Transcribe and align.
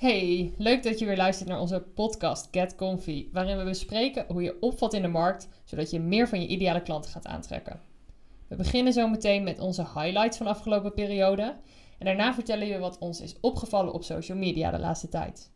Hey, 0.00 0.54
leuk 0.58 0.82
dat 0.82 0.98
je 0.98 1.06
weer 1.06 1.16
luistert 1.16 1.48
naar 1.48 1.60
onze 1.60 1.80
podcast 1.94 2.48
Get 2.50 2.74
Comfy, 2.74 3.28
waarin 3.32 3.58
we 3.58 3.64
bespreken 3.64 4.24
hoe 4.28 4.42
je 4.42 4.60
opvalt 4.60 4.94
in 4.94 5.02
de 5.02 5.08
markt, 5.08 5.48
zodat 5.64 5.90
je 5.90 6.00
meer 6.00 6.28
van 6.28 6.40
je 6.40 6.46
ideale 6.46 6.82
klanten 6.82 7.10
gaat 7.10 7.26
aantrekken. 7.26 7.80
We 8.48 8.56
beginnen 8.56 8.92
zo 8.92 9.08
meteen 9.08 9.42
met 9.42 9.58
onze 9.58 9.82
highlights 9.82 10.36
van 10.36 10.46
de 10.46 10.52
afgelopen 10.52 10.94
periode 10.94 11.56
en 11.98 12.06
daarna 12.06 12.34
vertellen 12.34 12.68
we 12.68 12.78
wat 12.78 12.98
ons 12.98 13.20
is 13.20 13.36
opgevallen 13.40 13.92
op 13.92 14.04
social 14.04 14.38
media 14.38 14.70
de 14.70 14.78
laatste 14.78 15.08
tijd. 15.08 15.50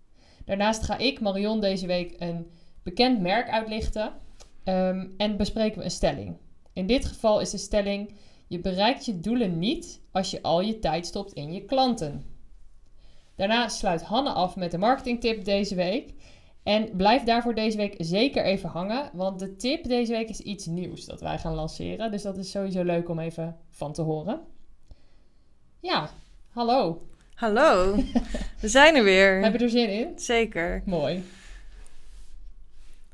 Daarnaast 0.45 0.82
ga 0.82 0.98
ik, 0.98 1.20
Marion, 1.20 1.61
deze 1.61 1.86
week 1.86 2.14
een 2.18 2.50
bekend 2.82 3.20
merk 3.20 3.50
uitlichten 3.50 4.12
ehm, 4.64 5.06
en 5.16 5.36
bespreken 5.36 5.79
we 5.79 5.84
een 5.84 5.90
stelling. 5.90 6.36
In 6.72 6.86
dit 6.86 7.04
geval 7.04 7.40
is 7.40 7.50
de 7.50 7.58
stelling: 7.58 8.14
je 8.46 8.61
bereikt 8.61 9.04
je 9.04 9.20
doelen 9.20 9.58
niet 9.58 10.00
als 10.12 10.30
je 10.30 10.42
al 10.42 10.61
je 10.61 10.79
tijd 10.79 11.06
stopt 11.06 11.32
in 11.32 11.52
je 11.52 11.64
klanten. 11.64 12.34
Daarna 13.37 13.69
sluit 13.69 14.03
Hanne 14.03 14.30
af 14.30 14.56
met 14.56 14.70
de 14.70 14.79
marketingtip 14.79 15.45
deze 15.45 15.75
week. 15.75 16.12
En 16.62 16.97
blijf 16.97 17.23
daarvoor 17.23 17.55
deze 17.55 17.77
week 17.77 17.95
zeker 17.98 18.45
even 18.45 18.69
hangen, 18.69 19.11
want 19.12 19.38
de 19.38 19.56
tip 19.56 19.84
deze 19.84 20.12
week 20.12 20.29
is 20.29 20.41
iets 20.41 20.66
nieuws 20.66 21.05
dat 21.05 21.20
wij 21.20 21.39
gaan 21.39 21.55
lanceren. 21.55 22.11
Dus 22.11 22.23
dat 22.23 22.37
is 22.37 22.51
sowieso 22.51 22.83
leuk 22.83 23.09
om 23.09 23.19
even 23.19 23.56
van 23.70 23.92
te 23.92 24.02
horen. 24.02 24.41
Ja, 25.80 26.11
hallo. 26.51 27.06
Hallo, 27.34 27.95
we 28.61 28.69
zijn 28.69 28.97
er 28.97 29.05
weer. 29.05 29.42
Heb 29.42 29.59
je 29.59 29.64
er 29.64 29.70
zin 29.70 29.89
in? 29.89 30.19
Zeker. 30.19 30.83
Mooi. 30.84 31.25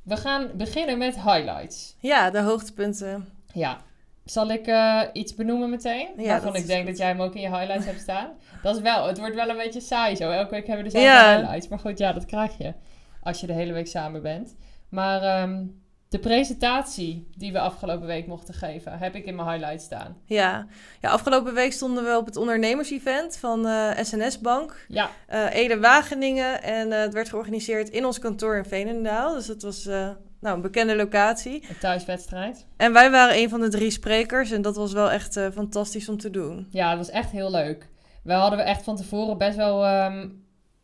We 0.03 0.17
gaan 0.17 0.51
beginnen 0.55 0.99
met 0.99 1.15
highlights. 1.15 1.97
Ja, 1.99 2.31
de 2.31 2.41
hoogtepunten. 2.41 3.29
Ja. 3.53 3.83
Zal 4.31 4.51
ik 4.51 4.67
uh, 4.67 5.03
iets 5.13 5.35
benoemen 5.35 5.71
meteen? 5.71 6.09
Ja, 6.17 6.27
Waarvan 6.27 6.55
ik 6.57 6.67
denk 6.67 6.79
goed. 6.79 6.89
dat 6.89 6.99
jij 6.99 7.07
hem 7.09 7.21
ook 7.21 7.35
in 7.35 7.41
je 7.41 7.57
highlights 7.57 7.87
hebt 7.87 8.01
staan. 8.01 8.31
Dat 8.63 8.77
is 8.77 8.83
wel, 8.83 9.07
het 9.07 9.19
wordt 9.19 9.35
wel 9.35 9.49
een 9.49 9.57
beetje 9.57 9.81
saai 9.81 10.17
zo. 10.17 10.31
Elke 10.31 10.51
week 10.51 10.67
hebben 10.67 10.85
we 10.87 10.91
dezelfde 10.93 11.17
Ja. 11.19 11.37
highlights. 11.37 11.69
Maar 11.69 11.79
goed, 11.79 11.99
ja, 11.99 12.13
dat 12.13 12.25
krijg 12.25 12.59
je 12.59 12.73
als 13.23 13.41
je 13.41 13.47
de 13.47 13.53
hele 13.53 13.73
week 13.73 13.87
samen 13.87 14.23
bent. 14.23 14.57
Maar 14.89 15.23
ehm, 15.23 15.65
de 16.09 16.19
presentatie 16.19 17.29
die 17.37 17.53
we 17.53 17.61
afgelopen 17.61 18.07
week 18.07 18.27
mochten 18.27 18.55
geven, 18.55 18.99
heb 18.99 19.15
ik 19.15 19.25
in 19.25 19.35
mijn 19.35 19.49
highlights 19.49 19.85
staan. 19.85 20.17
Ja. 20.25 20.67
ja, 21.01 21.11
afgelopen 21.11 21.55
week 21.55 21.73
stonden 21.73 22.05
we 22.05 22.17
op 22.17 22.27
het 22.27 22.37
ondernemersevent 22.37 23.37
van 23.37 23.67
eh, 23.67 23.91
SNS 24.03 24.39
Bank, 24.41 24.85
Ja, 24.89 25.11
eh 25.27 25.55
Ede 25.55 25.81
Wageningen. 25.81 26.63
En 26.63 26.93
eh, 26.93 27.01
het 27.01 27.13
werd 27.13 27.29
georganiseerd 27.29 27.89
in 27.89 28.05
ons 28.05 28.19
kantoor 28.19 28.57
in 28.57 28.65
Veenendaal. 28.65 29.35
Dus 29.35 29.47
dat 29.47 29.63
was 29.63 29.87
eh, 29.87 30.09
nou, 30.41 30.57
een 30.57 30.63
bekende 30.63 30.97
locatie. 30.97 31.65
een 31.69 31.79
thuiswedstrijd. 31.79 32.67
En 32.77 32.93
wij 32.93 33.11
waren 33.11 33.37
een 33.37 33.49
van 33.49 33.61
de 33.61 33.69
drie 33.69 33.91
sprekers. 33.91 34.51
En 34.51 34.63
dat 34.63 34.77
was 34.77 34.93
wel 34.93 35.11
echt 35.11 35.37
eh, 35.37 35.51
fantastisch 35.51 36.09
om 36.09 36.17
te 36.17 36.31
doen. 36.31 36.67
Ja, 36.71 36.89
dat 36.89 36.99
was 36.99 37.11
echt 37.11 37.31
heel 37.31 37.51
leuk. 37.51 37.89
We 38.23 38.33
hadden 38.33 38.59
we 38.59 38.65
echt 38.65 38.83
van 38.83 38.97
tevoren 38.97 39.39
best 39.39 39.57
wel 39.57 39.85
ehm, 39.85 40.29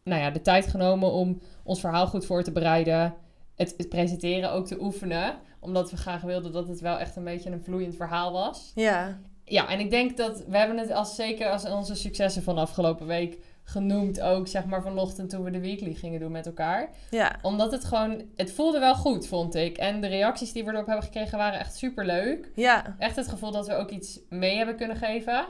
nou 0.04 0.20
ja, 0.20 0.30
de 0.30 0.40
tijd 0.40 0.66
genomen 0.66 1.12
om 1.12 1.40
ons 1.64 1.80
verhaal 1.80 2.06
goed 2.06 2.26
voor 2.26 2.42
te 2.42 2.52
bereiden. 2.52 3.14
Het, 3.54 3.74
het 3.76 3.88
presenteren 3.88 4.52
ook 4.52 4.66
te 4.66 4.80
oefenen. 4.80 5.34
Omdat 5.60 5.90
we 5.90 5.96
graag 5.96 6.22
wilden 6.22 6.52
dat 6.52 6.68
het 6.68 6.80
wel 6.80 6.98
echt 6.98 7.16
een 7.16 7.24
beetje 7.24 7.50
een 7.50 7.64
vloeiend 7.64 7.96
verhaal 7.96 8.32
was. 8.32 8.72
Ja, 8.74 9.18
Ja, 9.44 9.68
en 9.68 9.80
ik 9.80 9.90
denk 9.90 10.16
dat 10.16 10.44
we 10.48 10.56
hebben 10.56 10.78
het 10.78 10.90
als 10.90 11.14
zeker 11.14 11.50
als 11.50 11.64
onze 11.64 11.94
successen 11.94 12.42
van 12.42 12.58
afgelopen 12.58 13.06
week 13.06 13.38
genoemd 13.68 14.20
ook, 14.20 14.48
zeg 14.48 14.64
maar 14.64 14.82
vanochtend 14.82 15.30
toen 15.30 15.44
we 15.44 15.50
de 15.50 15.60
weekly 15.60 15.94
gingen 15.94 16.20
doen 16.20 16.32
met 16.32 16.46
elkaar. 16.46 16.88
ja, 17.10 17.36
Omdat 17.42 17.72
het 17.72 17.84
gewoon, 17.84 18.22
het 18.36 18.52
voelde 18.52 18.78
wel 18.78 18.94
goed, 18.94 19.26
vond 19.26 19.54
ik. 19.54 19.76
En 19.76 20.00
de 20.00 20.06
reacties 20.06 20.52
die 20.52 20.64
we 20.64 20.72
erop 20.72 20.86
hebben 20.86 21.04
gekregen 21.04 21.38
waren 21.38 21.58
echt 21.58 21.76
super 21.76 22.06
leuk. 22.06 22.50
ja, 22.54 22.96
Echt 22.98 23.16
het 23.16 23.28
gevoel 23.28 23.50
dat 23.50 23.66
we 23.66 23.74
ook 23.74 23.90
iets 23.90 24.20
mee 24.28 24.56
hebben 24.56 24.76
kunnen 24.76 24.96
geven. 24.96 25.46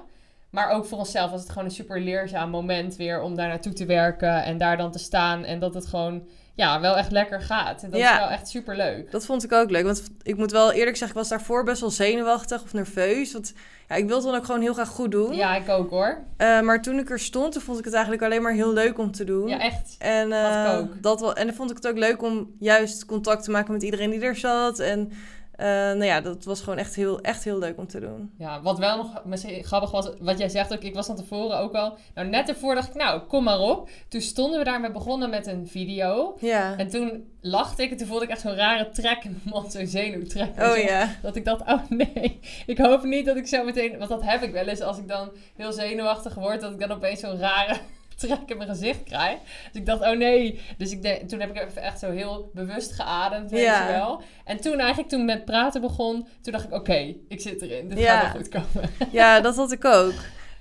Maar 0.50 0.70
ook 0.70 0.84
voor 0.87 0.98
onszelf 0.98 1.31
was 1.31 1.41
het 1.41 1.48
gewoon 1.50 1.64
een 1.64 1.70
super 1.75 2.00
leerzaam 2.00 2.50
moment 2.50 2.97
weer 2.97 3.20
om 3.20 3.34
daar 3.34 3.48
naartoe 3.48 3.72
te 3.72 3.87
werken 3.87 4.44
en 4.44 4.59
daar 4.59 4.77
dan 4.77 4.92
te 4.92 4.98
staan. 4.98 5.44
En 5.44 5.59
dat 5.59 5.75
het 5.75 5.87
gewoon, 5.87 6.22
ja, 6.56 6.80
wel 6.80 6.96
echt 6.96 7.10
lekker 7.10 7.40
gaat. 7.40 7.82
En 7.82 7.90
dat 7.90 8.00
Ja. 8.00 8.12
is 8.12 8.18
wel 8.18 8.28
echt 8.28 8.48
super 8.48 8.76
leuk. 8.76 9.10
dat 9.10 9.26
vond 9.26 9.44
ik 9.44 9.52
ook 9.52 9.70
leuk. 9.70 9.84
Want 9.84 10.02
ik 10.22 10.36
moet 10.36 10.50
wel 10.50 10.72
eerlijk 10.72 10.97
zeggen, 10.97 11.16
ik 11.16 11.22
was 11.22 11.28
daarvoor 11.28 11.64
best 11.64 11.81
wel 11.81 11.91
zenuwachtig 11.91 12.62
of 12.62 12.72
nerveus. 12.72 13.32
Want 13.32 13.53
ja, 13.88 13.94
ik 13.94 14.06
wilde 14.08 14.26
dan 14.26 14.34
ook 14.34 14.44
gewoon 14.44 14.60
heel 14.60 14.72
graag 14.75 14.88
goed 14.88 15.10
doen. 15.10 15.34
Ja, 15.34 15.56
ik 15.56 15.69
ook 15.69 15.91
hoor. 15.91 16.19
Eh, 16.36 16.60
maar 16.60 16.82
toen 16.82 16.98
ik 16.98 17.10
er 17.10 17.19
stond, 17.19 17.53
toen 17.53 17.62
vond 17.62 17.78
ik 17.78 17.84
het 17.84 17.94
eigenlijk 17.94 18.25
alleen 18.25 18.42
maar 18.42 18.53
heel 18.53 18.72
leuk 18.72 18.98
om 18.98 19.10
te 19.12 19.25
doen. 19.25 19.48
Ja, 19.48 19.58
echt. 19.58 19.94
En, 19.98 20.32
eh, 20.32 20.42
Had 20.64 20.75
ik 20.75 20.81
ook. 20.81 21.03
Dat 21.03 21.20
wel, 21.20 21.34
en 21.34 21.47
dan 21.47 21.54
vond 21.54 21.70
ik 21.70 21.76
het 21.76 21.88
ook 21.88 21.98
leuk 21.98 22.22
om 22.22 22.50
juist 22.58 23.04
contact 23.06 23.44
te 23.44 23.50
maken 23.50 23.72
met 23.72 23.82
iedereen 23.82 24.10
die 24.10 24.20
er 24.20 24.36
zat. 24.36 24.78
En 24.78 25.12
eh, 25.56 25.67
nou 25.67 26.05
ja, 26.05 26.21
dat 26.21 26.44
was 26.44 26.61
gewoon 26.61 26.78
echt 26.78 26.94
heel, 26.94 27.21
echt 27.21 27.44
heel 27.44 27.59
leuk 27.59 27.78
om 27.78 27.87
te 27.87 28.00
doen. 28.00 28.33
Ja, 28.39 28.62
wat 28.62 28.78
wel 28.78 28.97
nog 28.97 29.22
misschien 29.25 29.65
grappig 29.65 29.91
was, 29.91 30.11
wat 30.21 30.39
jij 30.39 30.49
zegt 30.49 30.72
ook, 30.72 30.83
ik 30.83 30.94
was 30.94 31.06
van 31.06 31.17
tevoren 31.17 31.59
ook 31.59 31.75
al. 31.75 31.97
Nou, 32.15 32.28
net 32.28 32.49
ervoor 32.49 32.75
dacht 32.75 32.89
ik, 32.89 32.94
nou, 32.94 33.21
kom 33.21 33.44
maar 33.44 33.59
op. 33.61 33.89
Toen 34.09 34.21
stonden 34.21 34.59
we 34.59 34.65
daar, 34.65 34.81
we 34.83 34.91
begonnen 34.91 35.31
met 35.31 35.47
een 35.47 35.67
video. 35.69 36.37
Ja. 36.41 36.77
En 36.77 36.89
toen 36.89 37.31
lachte 37.41 37.83
ik 37.83 37.91
en 37.91 37.97
toen 37.97 38.06
voelde 38.06 38.25
ik 38.25 38.31
echt 38.31 38.41
zo'n 38.41 38.55
rare 38.55 38.89
trek 38.91 39.25
in 39.25 39.31
mijn 39.31 39.55
mond, 39.55 39.72
zo'n 39.72 39.87
zenuwtrek. 39.87 40.53
Oh 40.59 40.71
Zo- 40.71 40.77
ja. 40.77 41.09
Dat 41.22 41.37
ik 41.37 41.44
dacht, 41.44 41.61
oh 41.61 41.81
nee, 41.88 42.41
ik 42.67 42.78
hoop 42.78 43.03
niet 43.03 43.27
dat 43.27 43.37
ik 43.37 43.47
zo 43.47 43.65
meteen... 43.65 43.99
Want 43.99 44.11
dat 44.11 44.23
heb 44.23 44.43
ik 44.43 44.53
wel 44.53 44.67
eens 44.67 44.81
als 44.81 44.99
ik 44.99 45.09
dan 45.09 45.31
heel 45.56 45.73
zenuwachtig 45.73 46.34
word, 46.34 46.61
dat 46.61 46.73
ik 46.73 46.78
dan 46.81 46.93
opeens 46.93 47.21
zo'n 47.21 47.38
rare 47.38 47.77
trek 48.21 48.38
in 48.47 48.56
mijn 48.56 48.69
gezicht 48.69 49.03
krijg. 49.03 49.38
Dus 49.72 49.81
ik 49.81 49.87
dacht, 49.87 50.00
oh 50.00 50.16
nee. 50.16 50.60
Dus 50.78 50.91
ik 50.91 51.03
denk, 51.03 51.28
toen 51.28 51.41
heb 51.41 51.50
ik 51.56 51.62
even 51.69 51.82
echt 51.82 51.99
zo 51.99 52.10
heel 52.10 52.50
bewust 52.54 52.93
geademd, 52.93 53.50
weet 53.50 53.62
Ja. 53.62 53.87
je 53.87 53.93
wel. 53.93 54.22
En 54.44 54.60
toen 54.60 54.78
eigenlijk, 54.78 55.09
toen 55.09 55.25
met 55.25 55.44
praten 55.44 55.81
begon, 55.81 56.28
toen 56.43 56.53
dacht 56.53 56.65
ik, 56.65 56.72
oké, 56.72 57.15
ik 57.28 57.41
zit 57.41 57.62
erin. 57.62 57.88
Dit 57.88 57.99
Ja. 57.99 58.19
gaat 58.21 58.32
wel 58.32 58.43
goed 58.43 58.49
komen. 58.49 58.91
ja, 59.12 59.41
dat 59.41 59.56
had 59.56 59.72
ik 59.72 59.84
ook. 59.84 60.15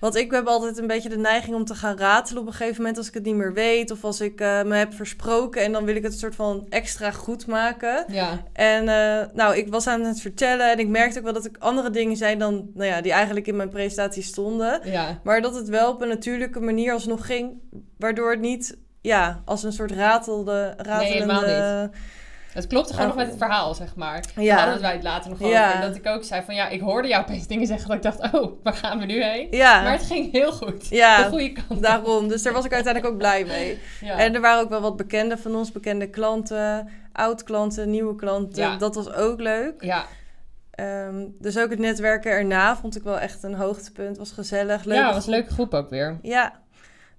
Want 0.05 0.17
ik 0.17 0.31
heb 0.31 0.47
altijd 0.47 0.77
een 0.77 0.87
beetje 0.87 1.09
de 1.09 1.17
neiging 1.17 1.55
om 1.55 1.65
te 1.65 1.75
gaan 1.75 1.97
ratelen 1.97 2.41
op 2.41 2.47
een 2.47 2.53
gegeven 2.53 2.77
moment 2.77 2.97
als 2.97 3.07
ik 3.07 3.13
het 3.13 3.23
niet 3.23 3.35
meer 3.35 3.53
weet. 3.53 3.91
Of 3.91 4.03
als 4.03 4.21
ik 4.21 4.41
eh, 4.41 4.63
me 4.63 4.75
heb 4.75 4.93
versproken 4.93 5.61
en 5.61 5.71
dan 5.71 5.85
wil 5.85 5.95
ik 5.95 6.03
het 6.03 6.11
een 6.11 6.19
soort 6.19 6.35
van 6.35 6.65
extra 6.69 7.11
goed 7.11 7.47
maken. 7.47 8.05
Ja, 8.07 8.43
En 8.53 8.87
eh, 8.87 9.27
nou, 9.33 9.55
ik 9.55 9.67
was 9.69 9.87
aan 9.87 10.01
het 10.01 10.21
vertellen 10.21 10.71
en 10.71 10.79
ik 10.79 10.87
merkte 10.87 11.17
ook 11.17 11.23
wel 11.23 11.33
dat 11.33 11.45
ik 11.45 11.57
andere 11.59 11.89
dingen 11.89 12.17
zei 12.17 12.37
dan, 12.37 12.69
nou 12.73 12.89
ja, 12.89 13.01
die 13.01 13.11
eigenlijk 13.11 13.47
in 13.47 13.55
mijn 13.55 13.69
presentatie 13.69 14.23
stonden. 14.23 14.79
ja. 14.83 15.19
Maar 15.23 15.41
dat 15.41 15.55
het 15.55 15.69
wel 15.69 15.91
op 15.91 16.01
een 16.01 16.07
natuurlijke 16.07 16.59
manier 16.59 16.93
alsnog 16.93 17.25
ging, 17.25 17.61
waardoor 17.97 18.31
het 18.31 18.39
niet, 18.39 18.77
ja, 19.01 19.41
als 19.45 19.63
een 19.63 19.73
soort 19.73 19.91
ratelde, 19.91 20.73
ratelende... 20.77 21.45
helemaal 21.45 21.89
Het 22.55 22.67
klopte 22.67 22.93
gewoon 22.93 23.09
Oh. 23.09 23.15
nog 23.15 23.23
met 23.23 23.33
het 23.33 23.43
verhaal, 23.43 23.73
zeg 23.73 23.95
maar. 23.95 24.23
Ja. 24.35 24.57
Hadden 24.63 24.81
wij 24.81 24.93
het 24.93 25.03
later 25.03 25.29
nog 25.29 25.39
over. 25.41 25.53
Ja. 25.53 25.73
En 25.73 25.81
dat 25.87 25.95
ik 25.95 26.07
ook 26.07 26.23
zei 26.23 26.41
van, 26.45 26.55
ja, 26.55 26.67
ik 26.69 26.79
hoorde 26.81 27.07
jou 27.07 27.23
opeens 27.23 27.47
dingen 27.47 27.67
zeggen 27.67 27.87
dat 27.87 27.95
ik 27.97 28.03
dacht, 28.03 28.33
oh, 28.33 28.51
waar 28.63 28.73
gaan 28.73 28.99
we 28.99 29.05
nu 29.05 29.23
heen? 29.23 29.47
Ja, 29.51 29.81
Maar 29.81 29.91
het 29.91 30.03
ging 30.03 30.31
heel 30.31 30.51
goed. 30.51 30.87
Ja. 30.87 31.23
De 31.23 31.29
goede 31.29 31.51
kant. 31.51 31.81
daarom. 31.81 32.27
Dus 32.27 32.41
daar 32.43 32.53
was 32.53 32.65
ik 32.65 32.73
uiteindelijk 32.73 33.13
ook 33.13 33.19
blij 33.19 33.45
mee. 33.45 33.79
Ja. 34.01 34.17
En 34.17 34.35
er 34.35 34.41
waren 34.41 34.63
ook 34.63 34.69
wel 34.69 34.81
wat 34.81 34.95
bekende 34.97 35.37
van 35.37 35.55
ons, 35.55 35.71
bekende 35.71 36.09
klanten, 36.09 36.89
oud-klanten, 37.11 37.89
nieuwe 37.89 38.15
klanten. 38.15 38.63
Ja. 38.63 38.77
Dat 38.77 38.95
was 38.95 39.13
ook 39.13 39.39
leuk. 39.39 39.83
ja. 39.83 40.05
Ehm, 40.71 41.25
dus 41.39 41.57
ook 41.57 41.69
het 41.69 41.79
netwerken 41.79 42.31
erna 42.31 42.75
vond 42.77 42.95
ik 42.95 43.03
wel 43.03 43.19
echt 43.19 43.43
een 43.43 43.53
hoogtepunt. 43.53 44.17
Was 44.17 44.31
gezellig, 44.31 44.83
leuk. 44.83 44.97
ja, 44.97 45.05
het 45.05 45.15
was 45.15 45.25
een 45.25 45.31
leuke 45.31 45.53
groep 45.53 45.73
ook 45.73 45.89
weer. 45.89 46.19
Ja. 46.21 46.53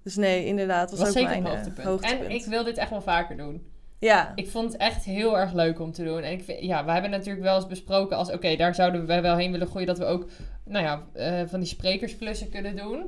Dus 0.03 0.15
nee, 0.15 0.45
inderdaad, 0.45 0.89
was, 0.89 0.99
was 0.99 1.07
ook 1.07 1.13
zeker 1.13 1.29
mijn 1.29 1.41
een 1.41 1.47
eh, 1.47 1.53
hoogtepunt. 1.55 1.87
hoogtepunt. 1.87 2.23
En 2.29 2.35
ik 2.35 2.45
wil 2.45 2.63
dit 2.63 2.77
echt 2.77 2.89
wel 2.89 3.01
vaker 3.01 3.37
doen. 3.37 3.71
Ja, 3.99 4.31
Ik 4.35 4.49
vond 4.49 4.71
het 4.71 4.81
echt 4.81 5.03
heel 5.03 5.37
erg 5.37 5.53
leuk 5.53 5.79
om 5.79 5.91
te 5.91 6.03
doen. 6.03 6.21
En 6.21 6.31
ik 6.31 6.43
vind, 6.43 6.59
ja, 6.61 6.85
we 6.85 6.91
hebben 6.91 7.11
natuurlijk 7.11 7.43
wel 7.43 7.55
eens 7.55 7.67
besproken 7.67 8.17
als, 8.17 8.31
oké, 8.31 8.55
daar 8.55 8.75
zouden 8.75 9.05
we 9.05 9.21
wel 9.21 9.35
heen 9.37 9.51
willen 9.51 9.67
groeien, 9.67 9.87
dat 9.87 9.97
we 9.97 10.05
ook, 10.05 10.29
nou 10.65 10.85
ja, 10.85 11.03
eh, 11.13 11.47
van 11.47 11.59
die 11.59 11.69
sprekersklussen 11.69 12.49
kunnen 12.49 12.75
doen. 12.75 13.05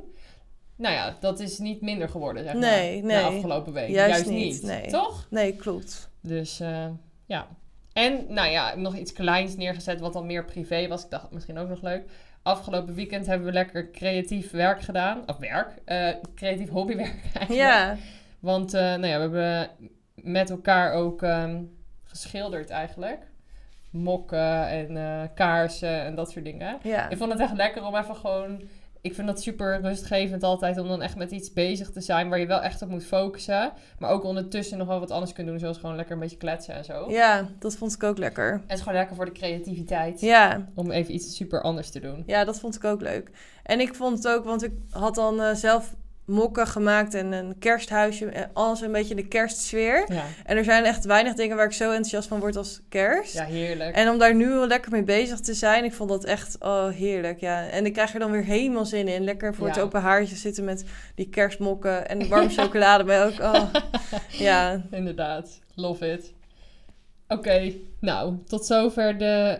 Nou 0.76 0.94
ja, 0.94 1.16
dat 1.20 1.40
is 1.40 1.58
niet 1.58 1.82
minder 1.82 2.10
geworden, 2.10 2.44
zeg 2.44 2.54
maar. 2.54 2.62
Nee, 2.62 3.02
De 3.02 3.08
nee. 3.08 3.24
afgelopen 3.24 3.74
week. 3.74 3.90
Juist 3.90 4.12
Juist, 4.14 4.30
niet, 4.30 4.54
niet. 4.54 4.64
nee. 4.64 4.88
Toch? 4.88 5.28
nee, 5.30 5.56
klopt. 5.56 6.10
Dus 6.22 6.60
eh, 6.60 6.88
ja. 7.26 7.48
En 7.94 8.26
nou 8.28 8.50
ja, 8.50 8.76
nog 8.76 8.96
iets 8.96 9.14
kleins 9.14 9.56
neergezet 9.58 10.00
wat 10.00 10.14
dan 10.14 10.26
meer 10.26 10.46
privé 10.46 10.88
was. 10.88 11.04
Ik 11.04 11.10
dacht 11.10 11.32
misschien 11.32 11.58
ook 11.58 11.70
nog 11.70 11.82
leuk. 11.82 12.04
Afgelopen 12.44 12.94
weekend 12.94 13.26
hebben 13.26 13.48
we 13.48 13.54
lekker 13.54 13.92
creatief 13.92 14.52
werk 14.52 14.82
gedaan. 14.82 15.24
Of 15.26 15.38
werk. 15.38 15.74
eh, 15.86 16.10
creatief 16.36 16.70
hobbywerk 16.70 17.16
eigenlijk. 17.34 17.52
Ja, 17.70 17.98
Want 18.40 18.72
nou 18.72 19.06
ja, 19.08 19.16
we 19.16 19.22
hebben 19.38 19.70
met 20.24 20.50
elkaar 20.50 20.94
ook 20.94 21.24
ehm, 21.24 21.62
geschilderd 22.04 22.70
eigenlijk. 22.70 23.28
Mokken 23.92 24.68
en 24.68 24.98
eh, 24.98 25.22
kaarsen 25.36 26.02
en 26.04 26.16
dat 26.16 26.32
soort 26.32 26.46
dingen. 26.46 26.78
ja. 26.84 27.10
Ik 27.10 27.18
vond 27.18 27.32
het 27.32 27.42
echt 27.42 27.54
lekker 27.56 27.86
om 27.86 27.96
even 27.96 28.16
gewoon... 28.16 28.62
Ik 29.02 29.16
vind 29.16 29.28
dat 29.28 29.42
super 29.42 29.82
rustgevend 29.82 30.44
altijd 30.44 30.78
om 30.78 30.88
dan 30.88 31.02
echt 31.02 31.16
met 31.16 31.32
iets 31.32 31.54
bezig 31.54 31.90
te 31.92 32.02
zijn 32.02 32.30
waar 32.30 32.40
je 32.40 32.46
wel 32.46 32.62
echt 32.62 32.82
op 32.82 32.90
moet 32.90 33.06
focussen. 33.06 33.72
Maar 34.00 34.10
ook 34.10 34.24
ondertussen 34.24 34.78
nog 34.78 34.88
wel 34.88 35.00
wat 35.00 35.12
anders 35.12 35.34
kunt 35.34 35.48
doen, 35.48 35.60
zoals 35.60 35.78
gewoon 35.78 35.96
lekker 35.96 36.14
een 36.14 36.20
beetje 36.20 36.38
kletsen 36.38 36.74
en 36.76 36.86
zo. 36.86 37.12
Ja, 37.12 37.48
dat 37.60 37.76
vond 37.76 37.94
ik 37.94 38.04
ook 38.04 38.18
lekker. 38.18 38.52
En 38.54 38.62
het 38.62 38.72
is 38.72 38.80
gewoon 38.80 38.98
lekker 38.98 39.16
voor 39.16 39.26
de 39.26 39.32
creativiteit 39.32 40.22
Ja, 40.22 40.68
om 40.76 40.92
even 40.92 41.14
iets 41.14 41.36
super 41.36 41.62
anders 41.62 41.90
te 41.90 42.00
doen. 42.00 42.24
ja, 42.26 42.44
dat 42.44 42.60
vond 42.60 42.76
ik 42.76 42.84
ook 42.84 43.02
leuk. 43.02 43.30
En 43.64 43.80
ik 43.80 43.96
vond 43.96 44.18
het 44.18 44.28
ook, 44.28 44.44
want 44.44 44.64
ik 44.64 44.72
had 44.90 45.16
dan 45.16 45.42
eh, 45.42 45.54
zelf 45.56 45.96
mokken 46.30 46.68
gemaakt 46.68 47.14
en 47.14 47.32
een 47.32 47.58
kersthuisje. 47.60 48.26
En 48.26 48.50
alles 48.54 48.82
een 48.82 48.92
beetje 48.92 49.16
de 49.16 49.28
kerstsfeer. 49.28 50.06
Ja, 50.14 50.24
En 50.46 50.58
er 50.58 50.64
zijn 50.64 50.84
echt 50.86 51.06
weinig 51.06 51.34
dingen 51.34 51.56
waar 51.56 51.66
ik 51.66 51.72
zo 51.72 51.90
enthousiast 51.90 52.28
van 52.28 52.40
word 52.40 52.56
als 52.56 52.82
kerst. 52.90 53.34
ja 53.34 53.44
heerlijk. 53.46 53.96
En 53.96 54.10
om 54.10 54.18
daar 54.18 54.36
nu 54.36 54.50
wel 54.50 54.68
lekker 54.68 54.92
mee 54.92 55.04
bezig 55.04 55.40
te 55.40 55.54
zijn, 55.54 55.84
ik 55.84 55.94
vond 55.94 56.10
dat 56.10 56.24
echt 56.24 56.56
oh, 56.60 56.88
heerlijk. 56.90 57.40
Ja. 57.40 57.68
En 57.68 57.86
ik 57.86 57.94
krijg 57.94 58.14
er 58.14 58.20
dan 58.20 58.32
weer 58.32 58.44
helemaal 58.44 58.86
zin 58.86 59.08
in. 59.08 59.24
Lekker 59.24 59.56
voor 59.56 59.68
het 59.68 59.76
Ja. 59.76 59.82
open 59.82 60.02
haartje 60.02 60.36
zitten 60.36 60.64
met 60.64 60.84
die 61.16 61.30
kerstmokken 61.30 62.10
en 62.10 62.28
warme 62.30 62.50
chocolademelk. 62.50 63.40
Oh, 63.40 63.74
ja, 64.48 64.82
Inderdaad, 64.92 65.60
love 65.76 66.12
it. 66.12 66.34
Oké, 67.28 67.74
nou, 68.00 68.34
tot 68.48 68.66
zover 68.66 69.18
de 69.18 69.60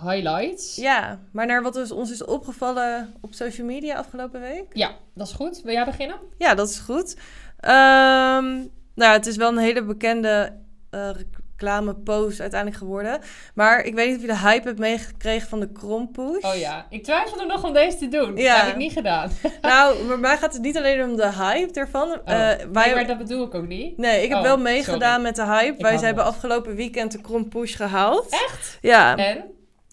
highlights. 0.00 0.76
ja, 0.76 1.18
maar 1.32 1.46
naar 1.46 1.62
wat 1.62 1.74
dus 1.74 1.90
ons 1.92 2.10
is 2.10 2.24
opgevallen 2.24 3.14
op 3.20 3.34
social 3.34 3.66
media 3.66 3.96
afgelopen 3.96 4.40
week. 4.40 4.64
Ja, 4.72 4.90
dat 5.14 5.26
is 5.26 5.32
goed. 5.32 5.60
Wil 5.62 5.72
jij 5.72 5.84
beginnen? 5.84 6.16
Ja, 6.38 6.54
dat 6.54 6.68
is 6.68 6.78
goed. 6.78 7.16
Ehm, 7.60 8.46
nou, 8.94 9.12
het 9.12 9.26
is 9.26 9.36
wel 9.36 9.48
een 9.48 9.58
hele 9.58 9.84
bekende 9.84 10.52
eh 10.90 11.10
reclamepost 11.56 12.40
uiteindelijk 12.40 12.80
geworden. 12.80 13.20
Maar 13.54 13.84
ik 13.84 13.94
weet 13.94 14.06
niet 14.06 14.16
of 14.16 14.20
je 14.22 14.26
de 14.26 14.38
hype 14.38 14.66
hebt 14.66 14.78
meegekregen 14.78 15.48
van 15.48 15.60
de 15.60 15.72
krompush. 15.72 16.44
Oh 16.44 16.54
ja, 16.54 16.86
ik 16.90 17.04
twijfelde 17.04 17.44
nog 17.44 17.64
om 17.64 17.72
deze 17.72 17.96
te 17.96 18.08
doen. 18.08 18.36
Ja. 18.36 18.54
Dat 18.54 18.62
heb 18.64 18.72
ik 18.72 18.76
niet 18.80 18.92
gedaan. 18.92 19.30
Nou, 19.60 20.06
bij 20.06 20.16
mij 20.16 20.36
gaat 20.38 20.52
het 20.52 20.62
niet 20.62 20.76
alleen 20.76 21.02
om 21.10 21.16
de 21.16 21.32
hype 21.32 21.80
ervan. 21.80 22.08
Oh. 22.08 22.16
Eh, 22.24 22.56
Nee, 22.58 22.66
wij, 22.72 22.94
maar 22.94 23.06
dat 23.06 23.18
bedoel 23.18 23.46
ik 23.46 23.54
ook 23.54 23.66
niet. 23.66 23.96
Nee, 23.98 24.22
ik 24.22 24.28
heb 24.28 24.38
Oh, 24.38 24.44
wel 24.44 24.58
meegedaan 24.58 25.22
met 25.22 25.36
de 25.36 25.44
hype. 25.46 25.74
Ik 25.74 25.80
Wij 25.80 25.92
hou 25.92 26.04
hebben 26.04 26.24
afgelopen 26.24 26.74
weekend 26.74 27.12
de 27.12 27.20
krompush 27.20 27.76
gehaald. 27.76 28.26
Echt? 28.30 28.78
Ja. 28.80 29.16
En? 29.16 29.44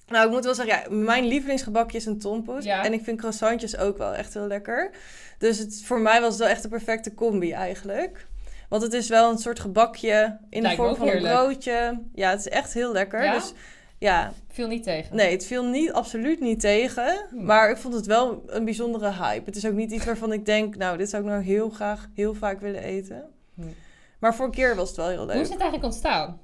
Nou, 0.10 0.26
ik 0.26 0.32
moet 0.32 0.44
wel 0.44 0.56
zeggen, 0.56 0.76
ja, 0.76 0.96
mijn 0.96 1.26
lievelingsgebakje 1.28 1.98
is 1.98 2.06
een 2.06 2.20
tompoes. 2.20 2.64
Ja. 2.64 2.84
En 2.84 2.94
ik 2.94 3.04
vind 3.04 3.18
croissantjes 3.18 3.78
ook 3.78 3.98
wel 3.98 4.14
echt 4.14 4.34
heel 4.34 4.48
lekker. 4.48 4.92
Dus 5.38 5.58
het, 5.58 5.82
voor 5.86 6.00
mij 6.00 6.22
was 6.22 6.30
het 6.30 6.40
wel 6.40 6.48
echt 6.50 6.62
de 6.62 6.70
perfecte 6.70 7.14
combi 7.14 7.52
eigenlijk. 7.52 8.28
Want 8.70 8.82
het 8.82 8.94
is 8.94 9.10
wel 9.10 9.32
een 9.32 9.38
soort 9.38 9.60
gebakje 9.60 10.38
in 10.50 10.62
Lijkt 10.62 10.78
de 10.78 10.84
vorm 10.84 10.96
van 10.96 11.08
een 11.08 11.22
broodje. 11.22 12.02
Ja, 12.14 12.30
het 12.30 12.40
is 12.40 12.48
echt 12.48 12.74
heel 12.74 12.92
lekker. 12.92 13.24
Ja? 13.24 13.34
Dus 13.34 13.54
ja, 13.98 14.34
Viel 14.52 14.68
niet 14.68 14.84
tegen. 14.84 15.16
nee, 15.16 15.32
het 15.32 15.46
viel 15.46 15.64
niet, 15.64 15.92
absoluut 15.92 16.40
niet 16.40 16.60
tegen. 16.60 17.26
Hmm. 17.30 17.44
Maar 17.46 17.70
ik 17.70 17.78
vond 17.78 17.94
het 17.94 18.06
wel 18.06 18.44
een 18.48 18.66
bijzondere 18.66 19.12
hype. 19.12 19.46
Het 19.46 19.56
is 19.56 19.66
ook 19.66 19.74
niet 19.74 19.92
iets 19.92 20.06
waarvan 20.06 20.34
ik 20.34 20.46
denk, 20.46 20.76
nou, 20.76 20.98
dit 20.98 21.10
zou 21.10 21.24
ik 21.24 21.30
nou 21.30 21.44
heel 21.44 21.70
graag, 21.70 22.08
heel 22.16 22.34
vaak 22.34 22.60
willen 22.62 22.84
eten. 22.84 23.24
Hmm. 23.54 23.74
Maar 24.20 24.36
voor 24.36 24.46
een 24.46 24.52
keer 24.52 24.76
was 24.76 24.88
het 24.88 24.98
wel 24.98 25.08
heel 25.08 25.18
Hoe 25.18 25.26
leuk. 25.26 25.36
is 25.36 25.50
het 25.50 25.60
eigenlijk 25.60 25.84
ontstaan? 25.84 26.40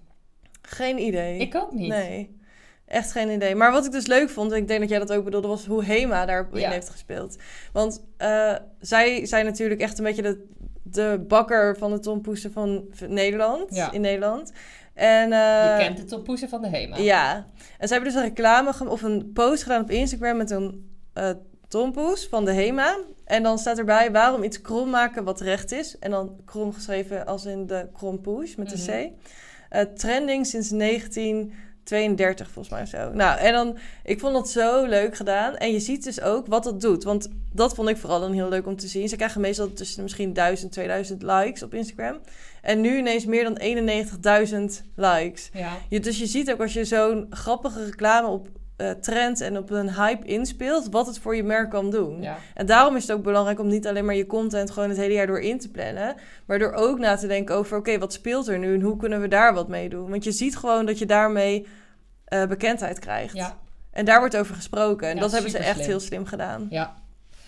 Geen 0.62 1.00
idee. 1.00 1.38
Ik 1.40 1.56
ook 1.56 1.72
niet. 1.72 1.88
Nee, 1.90 2.40
echt 2.88 3.12
geen 3.12 3.30
idee. 3.30 3.56
Maar 3.56 3.72
wat 3.72 3.86
ik 3.86 3.92
dus 3.92 4.08
leuk 4.08 4.30
vond, 4.30 4.52
en 4.52 4.58
ik 4.58 4.68
denk 4.68 4.80
dat 4.80 4.90
jij 4.90 5.00
dat 5.00 5.12
ook 5.14 5.24
bedoelde, 5.24 5.48
was 5.48 5.66
hoe 5.66 5.84
Hema 5.84 6.26
daarop 6.26 6.54
in 6.56 6.60
Ja. 6.62 6.70
heeft 6.70 6.90
gespeeld. 6.90 7.36
Want 7.74 8.04
eh, 8.18 8.56
zij 8.80 9.26
zijn 9.26 9.46
natuurlijk 9.46 9.82
echt 9.82 9.98
een 9.98 10.04
beetje 10.04 10.22
de, 10.22 10.46
de 10.84 11.24
bakker 11.28 11.78
van 11.78 11.92
de 11.92 12.00
tompoesen 12.00 12.52
van 12.52 12.84
Nederland, 13.08 13.76
Ja. 13.76 13.92
in 13.92 14.02
Nederland. 14.02 14.52
En, 14.94 15.32
eh, 15.32 15.78
Je 15.78 15.84
kent 15.84 15.98
de 15.98 16.04
tompoesen 16.06 16.50
van 16.50 16.62
de 16.62 16.68
HEMA. 16.70 16.98
Ja, 16.98 17.36
en 17.80 17.88
ze 17.88 17.94
hebben 17.94 18.12
dus 18.14 18.22
een 18.22 18.28
reclame 18.28 18.74
of 18.88 19.02
een 19.02 19.32
post 19.34 19.64
gedaan 19.64 19.82
op 19.82 19.90
Instagram 19.92 20.38
met 20.38 20.52
een 20.52 20.90
eh 21.14 21.30
tompoes 21.68 22.28
van 22.28 22.46
de 22.46 22.52
Hema. 22.52 22.98
En 23.26 23.44
dan 23.44 23.58
staat 23.58 23.78
erbij 23.78 24.12
waarom 24.12 24.44
iets 24.44 24.62
krom 24.62 24.90
maken 24.90 25.24
wat 25.24 25.42
recht 25.42 25.72
is. 25.72 25.98
En 26.00 26.12
dan 26.12 26.36
krom 26.46 26.74
geschreven 26.74 27.26
als 27.26 27.46
in 27.46 27.68
de 27.68 27.88
krompoes 27.94 28.56
met 28.56 28.70
de 28.70 28.78
Mhm. 28.92 29.10
C. 29.90 29.98
Trending 29.98 30.46
sinds 30.46 30.70
1932 31.90 32.50
volgens 32.52 32.76
mij 32.76 32.86
zo. 32.86 33.14
Nou, 33.14 33.40
en 33.40 33.54
dan, 33.54 33.78
ik 34.04 34.20
vond 34.20 34.34
dat 34.34 34.50
zo 34.50 34.86
leuk 34.86 35.16
gedaan. 35.16 35.56
En 35.56 35.72
je 35.72 35.80
ziet 35.80 36.04
dus 36.04 36.22
ook 36.22 36.48
wat 36.48 36.64
dat 36.64 36.82
doet. 36.82 37.04
Want 37.04 37.30
dat 37.54 37.76
vond 37.76 37.90
ik 37.90 37.98
vooral 37.98 38.20
dan 38.20 38.34
heel 38.34 38.50
leuk 38.50 38.68
om 38.68 38.76
te 38.76 38.88
zien. 38.88 39.10
Ze 39.10 39.16
krijgen 39.16 39.42
meestal 39.42 39.74
tussen 39.74 40.04
misschien 40.04 40.34
1000, 40.34 40.72
2000 40.72 41.22
likes 41.22 41.64
op 41.64 41.74
Instagram. 41.74 42.20
En 42.62 42.82
nu 42.82 42.98
ineens 42.98 43.26
meer 43.26 43.44
dan 43.44 43.60
91.000 44.82 44.86
likes. 44.96 45.50
Ja. 45.54 45.78
Je, 45.90 46.00
dus 46.00 46.20
je 46.20 46.26
ziet 46.26 46.52
ook 46.52 46.62
als 46.62 46.74
je 46.74 46.86
zo'n 46.86 47.28
grappige 47.30 47.86
reclame 47.86 48.28
op 48.28 48.48
eh, 48.78 48.90
trend 48.90 49.42
en 49.42 49.58
op 49.58 49.70
een 49.70 49.94
hype 49.94 50.26
inspeelt, 50.26 50.88
wat 50.90 51.08
het 51.08 51.20
voor 51.20 51.36
je 51.36 51.44
merk 51.44 51.70
kan 51.70 51.90
doen. 51.92 52.22
ja. 52.22 52.38
En 52.54 52.66
daarom 52.66 52.96
is 52.96 53.08
het 53.08 53.18
ook 53.18 53.24
belangrijk 53.24 53.60
om 53.60 53.68
niet 53.68 53.88
alleen 53.88 54.06
maar 54.06 54.16
je 54.16 54.26
content 54.26 54.72
gewoon 54.72 54.90
het 54.90 54.98
hele 54.98 55.14
jaar 55.14 55.28
door 55.28 55.40
in 55.42 55.60
te 55.60 55.72
plannen, 55.72 56.16
maar 56.46 56.60
door 56.60 56.74
ook 56.74 57.00
na 57.00 57.16
te 57.16 57.28
denken 57.28 57.56
over, 57.56 57.78
oké, 57.78 57.98
wat 57.98 58.14
speelt 58.14 58.48
er 58.48 58.60
nu 58.60 58.74
en 58.74 58.82
hoe 58.82 58.98
kunnen 58.98 59.22
we 59.22 59.28
daar 59.28 59.54
wat 59.54 59.68
mee 59.68 59.90
doen? 59.90 60.10
Want 60.10 60.24
je 60.24 60.32
ziet 60.32 60.58
gewoon 60.58 60.86
dat 60.86 61.00
je 61.00 61.06
daarmee 61.06 61.68
eh, 62.26 62.46
bekendheid 62.46 63.00
krijgt. 63.00 63.36
Ja. 63.36 63.58
En 63.92 64.06
daar 64.06 64.20
wordt 64.20 64.38
over 64.38 64.56
gesproken. 64.56 65.08
En 65.08 65.16
Ja, 65.16 65.22
dat 65.22 65.32
hebben 65.32 65.52
ze 65.52 65.58
echt 65.58 65.86
heel 65.86 66.00
slim 66.00 66.26
gedaan. 66.26 66.68
Ja. 66.70 66.96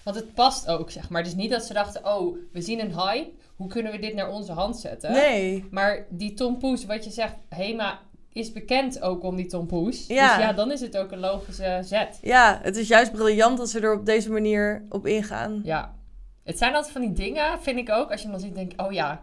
Want 0.03 0.15
het 0.15 0.33
past 0.33 0.68
ook, 0.68 0.91
zeg 0.91 1.09
maar. 1.09 1.21
Het 1.21 1.30
is 1.31 1.35
niet 1.38 1.51
dat 1.51 1.63
ze 1.63 1.73
dachten, 1.73 2.06
oh, 2.06 2.38
we 2.51 2.62
zien 2.62 2.80
een 2.80 3.00
hype. 3.00 3.30
Hoe 3.56 3.68
kunnen 3.68 3.91
we 3.91 4.00
dit 4.00 4.13
naar 4.13 4.30
onze 4.30 4.51
hand 4.51 4.77
zetten? 4.77 5.12
Nee. 5.12 5.68
Maar 5.71 6.06
die 6.09 6.33
tompoes, 6.33 6.85
wat 6.85 7.03
je 7.03 7.12
zegt, 7.12 7.33
Hema 7.50 8.00
is 8.38 8.51
bekend 8.51 9.01
ook 9.01 9.24
om 9.24 9.36
die 9.36 9.45
tompoes. 9.45 10.07
Ja. 10.07 10.36
Dus 10.36 10.45
ja, 10.45 10.54
dan 10.54 10.72
is 10.72 10.81
het 10.81 10.98
ook 10.98 11.12
een 11.12 11.19
logische 11.19 11.80
zet. 11.84 12.19
Ja, 12.22 12.60
het 12.63 12.75
is 12.75 12.88
juist 12.88 13.12
briljant 13.12 13.57
dat 13.57 13.69
ze 13.69 13.80
er 13.80 13.94
op 13.94 14.06
deze 14.06 14.31
manier 14.31 14.86
op 14.89 15.06
ingaan. 15.06 15.62
Ja. 15.63 15.95
Het 16.44 16.57
zijn 16.57 16.74
altijd 16.74 16.94
van 16.94 17.01
die 17.01 17.13
dingen, 17.13 17.62
vind 17.62 17.78
ik 17.78 17.89
ook. 17.89 18.12
Als 18.12 18.22
je 18.22 18.28
hem 18.28 18.38
dan 18.38 18.45
ziet, 18.45 18.56
denk 18.56 18.72
ik, 18.72 18.81
oh 18.81 18.92
ja, 18.92 19.22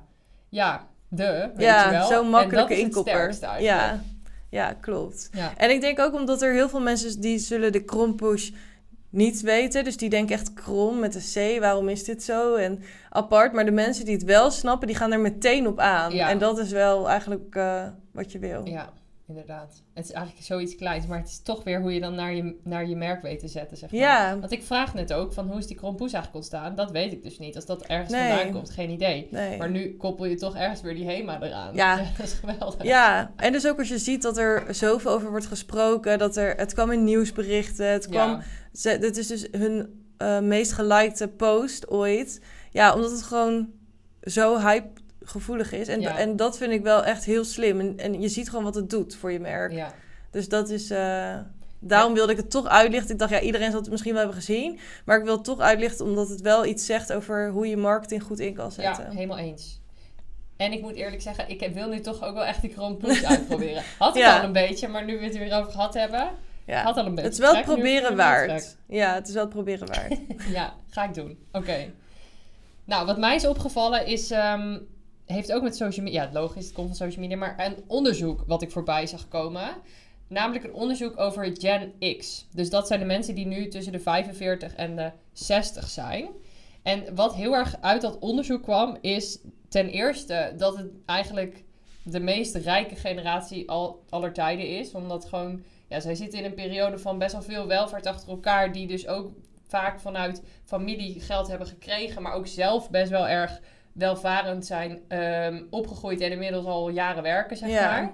ja, 0.48 0.86
de, 1.08 1.50
weet 1.54 1.66
ja, 1.66 1.84
je 1.84 1.90
wel. 1.90 2.06
zo'n 2.06 2.30
makkelijke 2.30 2.78
inkopper. 2.78 3.34
Ja. 3.58 4.00
ja, 4.50 4.72
klopt. 4.80 5.28
Ja. 5.32 5.52
En 5.56 5.70
ik 5.70 5.80
denk 5.80 5.98
ook 5.98 6.14
omdat 6.14 6.42
er 6.42 6.52
heel 6.52 6.68
veel 6.68 6.80
mensen 6.80 7.20
die 7.20 7.38
zullen 7.38 7.72
de 7.72 7.84
krompush 7.84 8.50
niet 9.10 9.40
weten. 9.40 9.84
Dus 9.84 9.96
die 9.96 10.10
denken 10.10 10.34
echt 10.34 10.52
krom 10.52 10.98
met 10.98 11.14
een 11.14 11.56
C. 11.56 11.60
Waarom 11.60 11.88
is 11.88 12.04
dit 12.04 12.22
zo? 12.22 12.54
En 12.54 12.82
apart. 13.10 13.52
Maar 13.52 13.64
de 13.64 13.70
mensen 13.70 14.04
die 14.04 14.14
het 14.14 14.24
wel 14.24 14.50
snappen, 14.50 14.86
die 14.86 14.96
gaan 14.96 15.12
er 15.12 15.20
meteen 15.20 15.66
op 15.66 15.78
aan. 15.78 16.12
Ja. 16.12 16.28
En 16.28 16.38
dat 16.38 16.58
is 16.58 16.70
wel 16.70 17.08
eigenlijk 17.08 17.54
eh, 17.54 17.82
wat 18.12 18.32
je 18.32 18.38
wil. 18.38 18.66
Ja, 18.66 18.92
inderdaad. 19.28 19.82
Het 19.94 20.04
is 20.04 20.12
eigenlijk 20.12 20.46
zoiets 20.46 20.74
kleins, 20.76 21.06
maar 21.06 21.18
het 21.18 21.28
is 21.28 21.42
toch 21.42 21.64
weer 21.64 21.80
hoe 21.80 21.94
je 21.94 22.00
dan 22.00 22.14
naar 22.14 22.34
je, 22.34 22.56
naar 22.62 22.88
je 22.88 22.96
merk 22.96 23.22
weet 23.22 23.38
te 23.40 23.48
zetten, 23.48 23.76
zeg 23.76 23.90
maar. 23.90 24.00
Ja. 24.00 24.38
Want 24.38 24.52
ik 24.52 24.62
vraag 24.62 24.94
net 24.94 25.12
ook 25.12 25.32
van 25.32 25.46
hoe 25.48 25.58
is 25.58 25.66
die 25.66 25.76
krompoes 25.76 26.12
eigenlijk 26.12 26.34
ontstaan? 26.34 26.74
Dat 26.74 26.90
weet 26.90 27.12
ik 27.12 27.22
dus 27.22 27.38
niet. 27.38 27.54
Als 27.56 27.66
dat 27.66 27.82
ergens 27.82 28.10
Nee. 28.12 28.28
vandaan 28.32 28.52
komt, 28.52 28.70
geen 28.70 28.90
idee. 28.90 29.28
Nee. 29.30 29.58
Maar 29.58 29.70
nu 29.70 29.96
koppel 29.96 30.24
je 30.24 30.34
toch 30.36 30.56
ergens 30.56 30.80
weer 30.80 30.94
die 30.94 31.06
HEMA 31.06 31.42
eraan. 31.42 31.74
Ja. 31.74 31.96
dat 32.18 32.26
is 32.26 32.32
geweldig. 32.32 32.82
Ja, 32.82 33.32
en 33.36 33.52
dus 33.52 33.66
ook 33.66 33.78
als 33.78 33.88
je 33.88 33.98
ziet 33.98 34.22
dat 34.22 34.38
er 34.38 34.74
zoveel 34.74 35.10
over 35.10 35.30
wordt 35.30 35.46
gesproken, 35.46 36.18
dat 36.18 36.36
er, 36.36 36.54
het 36.56 36.74
kwam 36.74 36.90
in 36.90 37.04
nieuwsberichten, 37.04 37.86
het 37.92 38.08
kwam, 38.08 38.30
Ja. 38.30 38.42
ze, 38.72 38.98
dit 38.98 39.16
is 39.16 39.26
dus 39.26 39.48
hun 39.50 40.02
eh, 40.16 40.40
meest 40.40 40.72
gelikte 40.72 41.28
post 41.28 41.88
ooit. 41.88 42.40
Ja, 42.70 42.94
omdat 42.94 43.10
het 43.10 43.22
gewoon 43.22 43.70
zo 44.22 44.58
hype 44.58 44.93
gevoelig 45.24 45.72
is. 45.72 45.88
En, 45.88 46.00
Ja. 46.00 46.18
en 46.18 46.36
dat 46.36 46.56
vind 46.56 46.72
ik 46.72 46.82
wel 46.82 47.04
echt 47.04 47.24
heel 47.24 47.44
slim. 47.44 47.80
En, 47.80 47.98
en 47.98 48.20
je 48.20 48.28
ziet 48.28 48.48
gewoon 48.48 48.64
wat 48.64 48.74
het 48.74 48.90
doet 48.90 49.16
voor 49.16 49.32
je 49.32 49.40
merk. 49.40 49.72
ja. 49.72 49.92
Dus 50.30 50.48
dat 50.48 50.68
is. 50.70 50.90
eh, 50.90 51.36
daarom 51.78 52.14
wilde 52.14 52.32
ik 52.32 52.38
het 52.38 52.50
toch 52.50 52.66
uitlichten. 52.66 53.12
Ik 53.12 53.18
dacht, 53.18 53.30
ja, 53.30 53.40
iedereen 53.40 53.70
zal 53.70 53.80
het 53.80 53.90
misschien 53.90 54.12
wel 54.12 54.22
hebben 54.22 54.38
gezien. 54.42 54.78
Maar 55.04 55.18
ik 55.18 55.24
wil 55.24 55.34
het 55.34 55.44
toch 55.44 55.60
uitlichten 55.60 56.04
omdat 56.06 56.28
het 56.28 56.40
wel 56.40 56.64
iets 56.64 56.86
zegt 56.86 57.12
over 57.12 57.50
hoe 57.50 57.66
je 57.68 57.76
marketing 57.76 58.22
goed 58.22 58.38
in 58.38 58.54
kan 58.54 58.64
Ja, 58.76 58.94
zetten. 58.94 59.14
helemaal 59.16 59.38
eens. 59.38 59.80
En 60.56 60.72
ik 60.72 60.80
moet 60.80 60.94
eerlijk 60.94 61.22
zeggen, 61.22 61.48
ik 61.48 61.60
heb- 61.60 61.74
wil 61.74 61.88
nu 61.88 62.00
toch 62.00 62.22
ook 62.24 62.34
wel 62.34 62.44
echt 62.44 62.60
die 62.60 62.70
krompoes 62.70 63.24
uitproberen. 63.34 63.82
Had 63.98 64.16
ik 64.16 64.22
Ja. 64.22 64.38
al 64.38 64.44
een 64.44 64.52
beetje, 64.52 64.88
maar 64.88 65.04
nu 65.04 65.18
we 65.18 65.24
het 65.24 65.34
er 65.34 65.40
weer 65.40 65.54
over 65.54 65.72
gehad 65.72 65.94
hebben, 65.94 66.30
Ja. 66.66 66.82
had 66.82 66.96
al 66.96 67.04
een 67.06 67.10
beetje. 67.14 67.24
Het 67.24 67.32
is 67.32 67.38
wel 67.38 67.54
het 67.56 67.64
proberen 67.64 68.16
waard. 68.16 68.76
Ja, 68.88 69.14
het 69.14 69.28
is 69.28 69.34
wel 69.34 69.42
het 69.42 69.52
proberen 69.52 69.86
waard. 69.86 70.18
Ja, 70.56 70.74
ga 70.90 71.04
ik 71.04 71.14
doen. 71.14 71.38
Oké. 71.52 71.90
Nou, 72.84 73.06
wat 73.06 73.18
mij 73.18 73.34
is 73.34 73.46
opgevallen 73.46 74.06
is, 74.06 74.30
ehm, 74.30 74.78
heeft 75.26 75.52
ook 75.52 75.62
met 75.62 75.76
social 75.76 76.04
media, 76.04 76.22
ja, 76.22 76.30
logisch, 76.32 76.64
het 76.64 76.74
komt 76.74 76.86
van 76.86 76.96
social 76.96 77.20
media, 77.20 77.36
maar 77.36 77.66
een 77.66 77.84
onderzoek 77.86 78.44
wat 78.46 78.62
ik 78.62 78.70
voorbij 78.70 79.06
zag 79.06 79.28
komen. 79.28 79.68
Namelijk 80.28 80.64
een 80.64 80.74
onderzoek 80.74 81.18
over 81.20 81.56
Gen 81.58 81.92
X. 82.18 82.46
Dus 82.52 82.70
dat 82.70 82.86
zijn 82.86 83.00
de 83.00 83.06
mensen 83.06 83.34
die 83.34 83.46
nu 83.46 83.68
tussen 83.68 83.92
de 83.92 84.00
45 84.00 84.74
en 84.74 84.96
de 84.96 85.10
60 85.32 85.88
zijn. 85.88 86.28
En 86.82 87.14
wat 87.14 87.34
heel 87.34 87.54
erg 87.54 87.76
uit 87.80 88.02
dat 88.02 88.18
onderzoek 88.18 88.62
kwam, 88.62 88.98
is 89.00 89.38
ten 89.68 89.88
eerste 89.88 90.52
dat 90.56 90.76
het 90.76 90.90
eigenlijk 91.06 91.64
de 92.02 92.20
meest 92.20 92.54
rijke 92.54 92.94
generatie 92.94 93.70
al, 93.70 94.04
aller 94.08 94.32
tijden 94.32 94.68
is. 94.68 94.92
Omdat 94.92 95.24
gewoon, 95.24 95.62
ja, 95.88 96.00
zij 96.00 96.14
zitten 96.14 96.38
in 96.38 96.44
een 96.44 96.54
periode 96.54 96.98
van 96.98 97.18
best 97.18 97.32
wel 97.32 97.42
veel 97.42 97.66
welvaart 97.66 98.06
achter 98.06 98.28
elkaar, 98.28 98.72
die 98.72 98.86
dus 98.86 99.06
ook 99.06 99.32
vaak 99.68 100.00
vanuit 100.00 100.42
familie 100.64 101.20
geld 101.20 101.48
hebben 101.48 101.66
gekregen, 101.66 102.22
maar 102.22 102.32
ook 102.32 102.46
zelf 102.46 102.90
best 102.90 103.10
wel 103.10 103.28
erg 103.28 103.60
welvarend 103.94 104.66
zijn 104.66 105.02
ehm, 105.08 105.62
opgegroeid 105.70 106.20
en 106.20 106.30
inmiddels 106.30 106.66
al 106.66 106.88
jaren 106.88 107.22
werken, 107.22 107.56
zeg 107.56 107.68
Ja. 107.68 107.90
maar. 107.90 108.12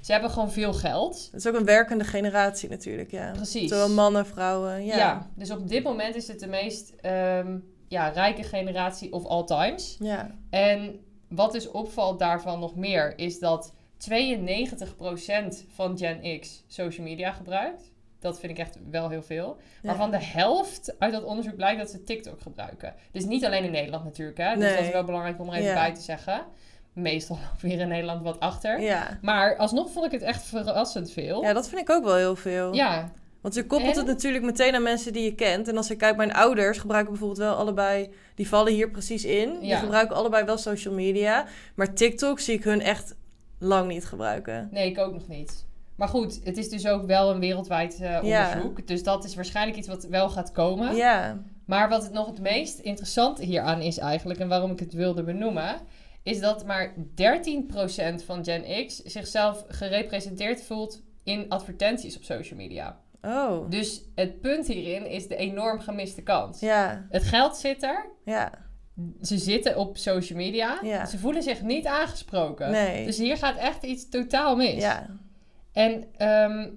Ze 0.00 0.12
hebben 0.12 0.30
gewoon 0.30 0.50
veel 0.52 0.72
geld. 0.72 1.28
Het 1.32 1.40
is 1.44 1.46
ook 1.46 1.54
een 1.54 1.64
werkende 1.64 2.04
generatie 2.04 2.68
natuurlijk, 2.68 3.10
ja. 3.10 3.30
Precies. 3.30 3.68
Zowel 3.70 3.88
mannen, 3.90 4.26
vrouwen, 4.26 4.84
ja. 4.84 4.96
Ja. 4.96 5.30
dus 5.34 5.50
op 5.50 5.68
dit 5.68 5.82
moment 5.82 6.14
is 6.14 6.28
het 6.28 6.40
de 6.40 6.46
meest 6.46 6.90
ehm, 7.00 7.58
ja, 7.88 8.08
rijke 8.08 8.42
generatie 8.42 9.12
of 9.12 9.24
all 9.26 9.44
times. 9.44 9.96
Ja. 9.98 10.30
En 10.50 11.00
wat 11.28 11.52
dus 11.52 11.70
opvalt 11.70 12.18
daarvan 12.18 12.60
nog 12.60 12.76
meer, 12.76 13.18
is 13.18 13.38
dat 13.38 13.72
92% 13.96 15.64
van 15.74 15.98
Gen 15.98 16.40
X 16.40 16.64
social 16.66 17.06
media 17.06 17.32
gebruikt. 17.32 17.89
Dat 18.20 18.40
vind 18.40 18.52
ik 18.52 18.58
echt 18.58 18.78
wel 18.90 19.08
heel 19.08 19.22
veel. 19.22 19.56
Maar 19.82 19.96
van 19.96 20.10
de 20.10 20.22
helft 20.24 20.94
uit 20.98 21.12
dat 21.12 21.24
onderzoek 21.24 21.56
blijkt 21.56 21.78
dat 21.80 21.90
ze 21.90 22.02
TikTok 22.04 22.40
gebruiken. 22.40 22.94
Dus 23.12 23.24
niet 23.24 23.44
alleen 23.44 23.64
in 23.64 23.70
Nederland 23.70 24.04
natuurlijk, 24.04 24.38
hè. 24.38 24.54
Dus 24.54 24.64
Nee. 24.64 24.76
dat 24.76 24.84
is 24.84 24.92
wel 24.92 25.04
belangrijk 25.04 25.40
om 25.40 25.48
er 25.48 25.54
even 25.54 25.74
bij 25.74 25.94
te 25.94 26.00
zeggen. 26.00 26.44
Meestal 26.92 27.38
weer 27.60 27.78
in 27.80 27.88
Nederland 27.88 28.22
wat 28.22 28.40
achter. 28.40 28.80
Ja. 28.80 29.18
Maar 29.22 29.56
alsnog 29.56 29.90
vond 29.90 30.06
ik 30.06 30.12
het 30.12 30.22
echt 30.22 30.42
verrassend 30.42 31.10
veel. 31.10 31.42
ja, 31.42 31.52
dat 31.52 31.68
vind 31.68 31.80
ik 31.80 31.90
ook 31.90 32.04
wel 32.04 32.14
heel 32.16 32.36
veel. 32.36 32.74
Ja, 32.74 33.12
Want 33.40 33.54
je 33.54 33.66
koppelt 33.66 33.92
En? 33.92 33.98
het 33.98 34.06
natuurlijk 34.06 34.44
meteen 34.44 34.74
aan 34.74 34.82
mensen 34.82 35.12
die 35.12 35.24
je 35.24 35.34
kent. 35.34 35.68
En 35.68 35.76
als 35.76 35.90
ik 35.90 35.98
kijk, 35.98 36.16
mijn 36.16 36.32
ouders 36.32 36.78
gebruiken 36.78 37.10
bijvoorbeeld 37.12 37.40
wel 37.40 37.54
allebei... 37.54 38.10
Die 38.34 38.48
vallen 38.48 38.72
hier 38.72 38.90
precies 38.90 39.24
in. 39.24 39.58
Die 39.58 39.68
Ja. 39.68 39.78
gebruiken 39.78 40.16
allebei 40.16 40.44
wel 40.44 40.58
social 40.58 40.94
media. 40.94 41.46
Maar 41.74 41.94
TikTok 41.94 42.40
zie 42.40 42.54
ik 42.54 42.64
hun 42.64 42.80
echt 42.80 43.14
lang 43.58 43.88
niet 43.88 44.04
gebruiken. 44.06 44.68
nee, 44.70 44.90
ik 44.90 44.98
ook 44.98 45.12
nog 45.12 45.28
niet. 45.28 45.66
Maar 46.00 46.08
goed, 46.08 46.40
het 46.44 46.56
is 46.56 46.68
dus 46.68 46.86
ook 46.86 47.06
wel 47.06 47.30
een 47.30 47.40
wereldwijd 47.40 48.00
eh, 48.00 48.22
Ja. 48.22 48.48
onderzoek. 48.52 48.86
Dus 48.86 49.02
dat 49.02 49.24
is 49.24 49.34
waarschijnlijk 49.34 49.78
iets 49.78 49.88
wat 49.88 50.04
wel 50.04 50.28
gaat 50.30 50.52
komen. 50.52 50.94
Ja. 50.96 51.42
Maar 51.66 51.88
wat 51.88 52.02
het 52.02 52.12
nog 52.12 52.26
het 52.26 52.40
meest 52.40 52.78
interessante 52.78 53.44
hieraan 53.44 53.80
is 53.80 53.98
eigenlijk, 53.98 54.40
en 54.40 54.48
waarom 54.48 54.70
ik 54.70 54.80
het 54.80 54.92
wilde 54.92 55.22
benoemen, 55.22 55.74
is 56.22 56.40
dat 56.40 56.66
maar 56.66 56.94
13% 57.14 58.24
van 58.24 58.44
Gen 58.44 58.86
X 58.86 58.96
zichzelf 58.96 59.64
gerepresenteerd 59.68 60.62
voelt 60.62 61.02
in 61.24 61.48
advertenties 61.48 62.16
op 62.16 62.22
social 62.24 62.58
media. 62.58 62.98
Oh. 63.22 63.70
Dus 63.70 64.02
het 64.14 64.40
punt 64.40 64.66
hierin 64.66 65.06
is 65.10 65.28
de 65.28 65.36
enorm 65.36 65.80
gemiste 65.80 66.22
kans. 66.22 66.60
Ja. 66.60 67.06
Het 67.10 67.22
geld 67.22 67.56
zit 67.56 67.82
er, 67.82 68.06
Ja. 68.24 68.52
ze 69.22 69.38
zitten 69.38 69.76
op 69.76 69.96
social 69.96 70.38
media, 70.38 70.78
Ja. 70.82 71.06
ze 71.06 71.18
voelen 71.18 71.42
zich 71.42 71.62
niet 71.62 71.86
aangesproken. 71.86 72.70
Nee. 72.70 73.04
Dus 73.04 73.18
hier 73.18 73.36
gaat 73.36 73.56
echt 73.56 73.82
iets 73.82 74.08
totaal 74.08 74.56
mis. 74.56 74.82
Ja. 74.82 75.06
En 75.72 76.04
ehm, 76.16 76.68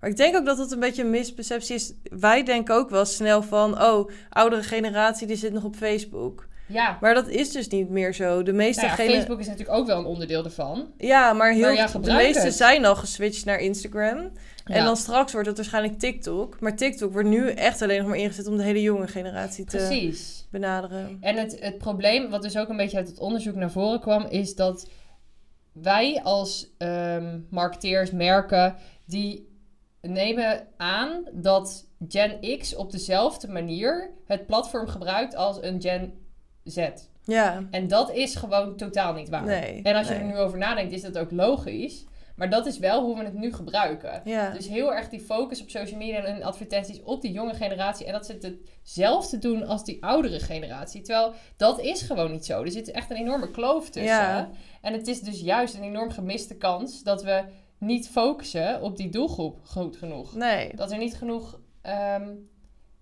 Maar 0.00 0.10
ik 0.10 0.16
denk 0.16 0.36
ook 0.36 0.44
dat 0.46 0.58
het 0.58 0.70
een 0.72 0.80
beetje 0.80 1.02
een 1.02 1.10
misperceptie 1.10 1.74
is. 1.74 1.92
Wij 2.02 2.42
denken 2.42 2.74
ook 2.74 2.90
wel 2.90 3.04
snel 3.04 3.42
van... 3.42 3.82
Oh, 3.82 4.10
oudere 4.30 4.62
generatie 4.62 5.26
die 5.26 5.36
zit 5.36 5.52
nog 5.52 5.64
op 5.64 5.76
Facebook. 5.76 6.46
ja, 6.68 6.98
Maar 7.00 7.14
dat 7.14 7.28
is 7.28 7.50
dus 7.52 7.68
niet 7.68 7.88
meer 7.88 8.14
zo. 8.14 8.42
De 8.42 8.52
meeste 8.52 8.80
nou 8.84 8.96
ja, 8.96 9.02
gene- 9.04 9.16
Facebook 9.16 9.40
is 9.40 9.46
natuurlijk 9.46 9.78
ook 9.78 9.86
wel 9.86 9.98
een 9.98 10.04
onderdeel 10.04 10.44
ervan. 10.44 10.86
Ja, 10.98 11.32
maar 11.32 11.52
heel, 11.52 11.62
Maar 11.62 11.74
ja, 11.74 11.86
de 11.86 12.12
meeste 12.12 12.44
het. 12.44 12.54
zijn 12.54 12.84
al 12.84 12.96
geswitcht 12.96 13.44
naar 13.44 13.58
Instagram. 13.58 14.30
Ja. 14.64 14.74
En 14.74 14.84
dan 14.84 14.96
straks 14.96 15.32
wordt 15.32 15.46
het 15.48 15.56
waarschijnlijk 15.56 15.98
TikTok. 15.98 16.60
Maar 16.60 16.76
TikTok 16.76 17.12
wordt 17.12 17.28
nu 17.28 17.50
echt 17.50 17.82
alleen 17.82 17.98
nog 17.98 18.08
maar 18.08 18.18
ingezet 18.18 18.46
om 18.46 18.56
de 18.56 18.62
hele 18.62 18.82
jonge 18.82 19.06
generatie 19.06 19.64
te 19.64 19.76
Precies. 19.76 20.46
benaderen. 20.50 21.16
En 21.20 21.36
het, 21.36 21.56
het 21.60 21.78
probleem, 21.78 22.30
wat 22.30 22.42
dus 22.42 22.56
ook 22.58 22.68
een 22.68 22.76
beetje 22.76 22.96
uit 22.96 23.08
het 23.08 23.18
onderzoek 23.18 23.54
naar 23.54 23.70
voren 23.70 24.00
kwam, 24.00 24.26
is 24.30 24.54
dat 24.54 24.88
wij 25.82 26.20
als 26.22 26.74
ehm, 26.78 27.40
marketeers, 27.50 28.10
merken, 28.10 28.76
die 29.04 29.48
nemen 30.00 30.66
aan 30.76 31.24
dat 31.32 31.88
Gen 32.08 32.58
X 32.58 32.74
op 32.74 32.90
dezelfde 32.90 33.48
manier 33.48 34.10
het 34.26 34.46
platform 34.46 34.88
gebruikt 34.88 35.34
als 35.34 35.62
een 35.62 35.80
Gen 35.80 36.12
Z. 36.64 36.88
Ja, 37.24 37.66
En 37.70 37.88
dat 37.88 38.12
is 38.12 38.34
gewoon 38.34 38.76
totaal 38.76 39.12
niet 39.12 39.28
waar. 39.28 39.44
Nee, 39.44 39.82
en 39.82 39.94
als 39.96 40.08
je 40.08 40.14
nee. 40.14 40.22
er 40.22 40.28
nu 40.28 40.36
over 40.36 40.58
nadenkt, 40.58 40.92
is 40.92 41.02
dat 41.02 41.18
ook 41.18 41.30
logisch. 41.30 42.04
Maar 42.36 42.50
dat 42.50 42.66
is 42.66 42.78
wel 42.78 43.04
hoe 43.04 43.18
we 43.18 43.24
het 43.24 43.34
nu 43.34 43.52
gebruiken. 43.52 44.20
ja. 44.24 44.50
Dus 44.50 44.68
heel 44.68 44.94
erg 44.94 45.08
die 45.08 45.20
focus 45.20 45.62
op 45.62 45.70
social 45.70 45.98
media 45.98 46.24
en 46.24 46.42
advertenties 46.42 47.02
op 47.02 47.22
die 47.22 47.32
jonge 47.32 47.54
generatie. 47.54 48.06
En 48.06 48.12
dat 48.12 48.26
ze 48.26 48.58
hetzelfde 48.80 49.38
doen 49.38 49.66
als 49.66 49.84
die 49.84 50.04
oudere 50.04 50.40
generatie. 50.40 51.02
Terwijl 51.02 51.34
dat 51.56 51.80
is 51.80 52.02
gewoon 52.02 52.30
niet 52.30 52.46
zo. 52.46 52.62
Er 52.62 52.70
zit 52.70 52.90
echt 52.90 53.10
een 53.10 53.16
enorme 53.16 53.50
kloof 53.50 53.84
tussen. 53.84 54.04
Ja. 54.04 54.50
En 54.80 54.92
het 54.92 55.06
is 55.06 55.20
dus 55.20 55.40
juist 55.40 55.74
een 55.74 55.82
enorm 55.82 56.10
gemiste 56.10 56.56
kans 56.56 57.02
dat 57.02 57.22
we 57.22 57.44
niet 57.78 58.08
focussen 58.08 58.82
op 58.82 58.96
die 58.96 59.08
doelgroep 59.08 59.58
goed 59.64 59.96
genoeg. 59.96 60.34
Nee. 60.34 60.76
Dat 60.76 60.92
er 60.92 60.98
niet 60.98 61.14
genoeg, 61.16 61.60
ehm, 61.82 62.34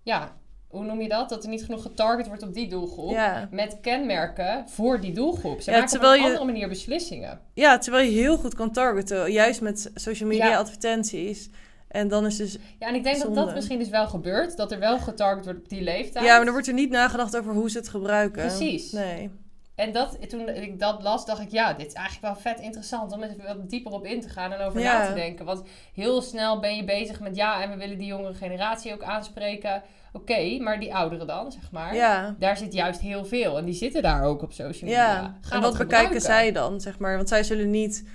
ja, 0.03 0.37
hoe 0.75 0.85
noem 0.85 1.01
je 1.01 1.07
dat? 1.09 1.29
Dat 1.29 1.43
er 1.43 1.49
niet 1.49 1.63
genoeg 1.65 1.81
getarget 1.81 2.27
wordt 2.27 2.43
op 2.43 2.53
die 2.53 2.67
doelgroep. 2.67 3.11
Ja. 3.11 3.47
Met 3.51 3.77
kenmerken 3.81 4.69
voor 4.69 4.99
die 5.01 5.13
doelgroep. 5.13 5.61
Ze 5.61 5.71
Ja, 5.71 5.79
maken 5.79 5.97
op 5.97 6.03
een 6.03 6.17
je- 6.17 6.23
andere 6.23 6.45
manier 6.45 6.67
beslissingen. 6.67 7.39
ja, 7.53 7.77
terwijl 7.77 8.05
je 8.05 8.11
heel 8.11 8.37
goed 8.37 8.53
kan 8.55 8.71
targeten. 8.71 9.31
Juist 9.31 9.61
met 9.61 9.91
social 9.95 10.29
media 10.29 10.47
Ja. 10.47 10.57
advertenties. 10.57 11.49
En 11.87 12.07
dan 12.07 12.25
is 12.25 12.35
dus... 12.37 12.57
Ja, 12.79 12.87
en 12.87 12.95
ik 12.95 13.03
denk 13.03 13.15
dat 13.15 13.25
Zonde. 13.25 13.45
dat 13.45 13.53
misschien 13.55 13.79
dus 13.79 13.89
wel 13.89 14.07
gebeurt. 14.07 14.57
Dat 14.57 14.71
er 14.71 14.79
wel 14.79 14.97
getarget 14.99 15.45
wordt 15.45 15.59
op 15.59 15.69
die 15.69 15.81
leeftijd. 15.81 16.25
Ja, 16.25 16.37
maar 16.37 16.45
er 16.45 16.51
wordt 16.51 16.67
er 16.67 16.73
niet 16.73 16.89
nagedacht 16.89 17.37
over 17.37 17.53
hoe 17.53 17.69
ze 17.69 17.77
het 17.77 17.87
gebruiken. 17.89 18.41
Precies. 18.45 18.91
Nee. 18.91 19.29
En 19.75 19.91
dat, 19.91 20.29
toen 20.29 20.49
ik 20.49 20.79
dat 20.79 21.03
las, 21.03 21.25
dacht 21.25 21.41
ik, 21.41 21.51
ja, 21.51 21.73
dit 21.73 21.87
is 21.87 21.93
eigenlijk 21.93 22.25
wel 22.33 22.53
vet 22.53 22.63
interessant 22.63 23.11
om 23.11 23.23
even 23.23 23.43
wat 23.45 23.69
dieper 23.69 23.91
op 23.91 24.05
in 24.05 24.21
te 24.21 24.29
gaan 24.29 24.51
en 24.51 24.59
over 24.59 24.79
Ja. 24.79 24.97
na 24.99 25.07
te 25.07 25.13
denken. 25.13 25.45
Want 25.45 25.63
heel 25.93 26.21
snel 26.21 26.59
ben 26.59 26.75
je 26.75 26.83
bezig 26.83 27.19
met, 27.19 27.35
ja, 27.35 27.61
en 27.63 27.69
we 27.69 27.77
willen 27.77 27.97
die 27.97 28.07
jongere 28.07 28.33
generatie 28.33 28.93
ook 28.93 29.03
aanspreken. 29.03 29.83
Oké, 30.15 30.57
maar 30.59 30.79
die 30.79 30.95
ouderen 30.95 31.27
dan, 31.27 31.51
zeg 31.51 31.71
maar. 31.71 31.95
Ja. 31.95 32.35
Daar 32.39 32.57
zit 32.57 32.73
juist 32.73 32.99
heel 32.99 33.25
veel. 33.25 33.57
En 33.57 33.65
die 33.65 33.73
zitten 33.73 34.01
daar 34.01 34.23
ook 34.23 34.41
op 34.41 34.51
social 34.51 34.89
media. 34.89 35.13
Ja, 35.13 35.37
en 35.49 35.61
wat 35.61 35.71
bekijken 35.71 35.87
gebruiken. 35.87 36.21
zij 36.21 36.51
dan, 36.51 36.81
zeg 36.81 36.99
maar? 36.99 37.15
Want 37.15 37.29
zij 37.29 37.43
zullen 37.43 37.69
niet, 37.69 38.05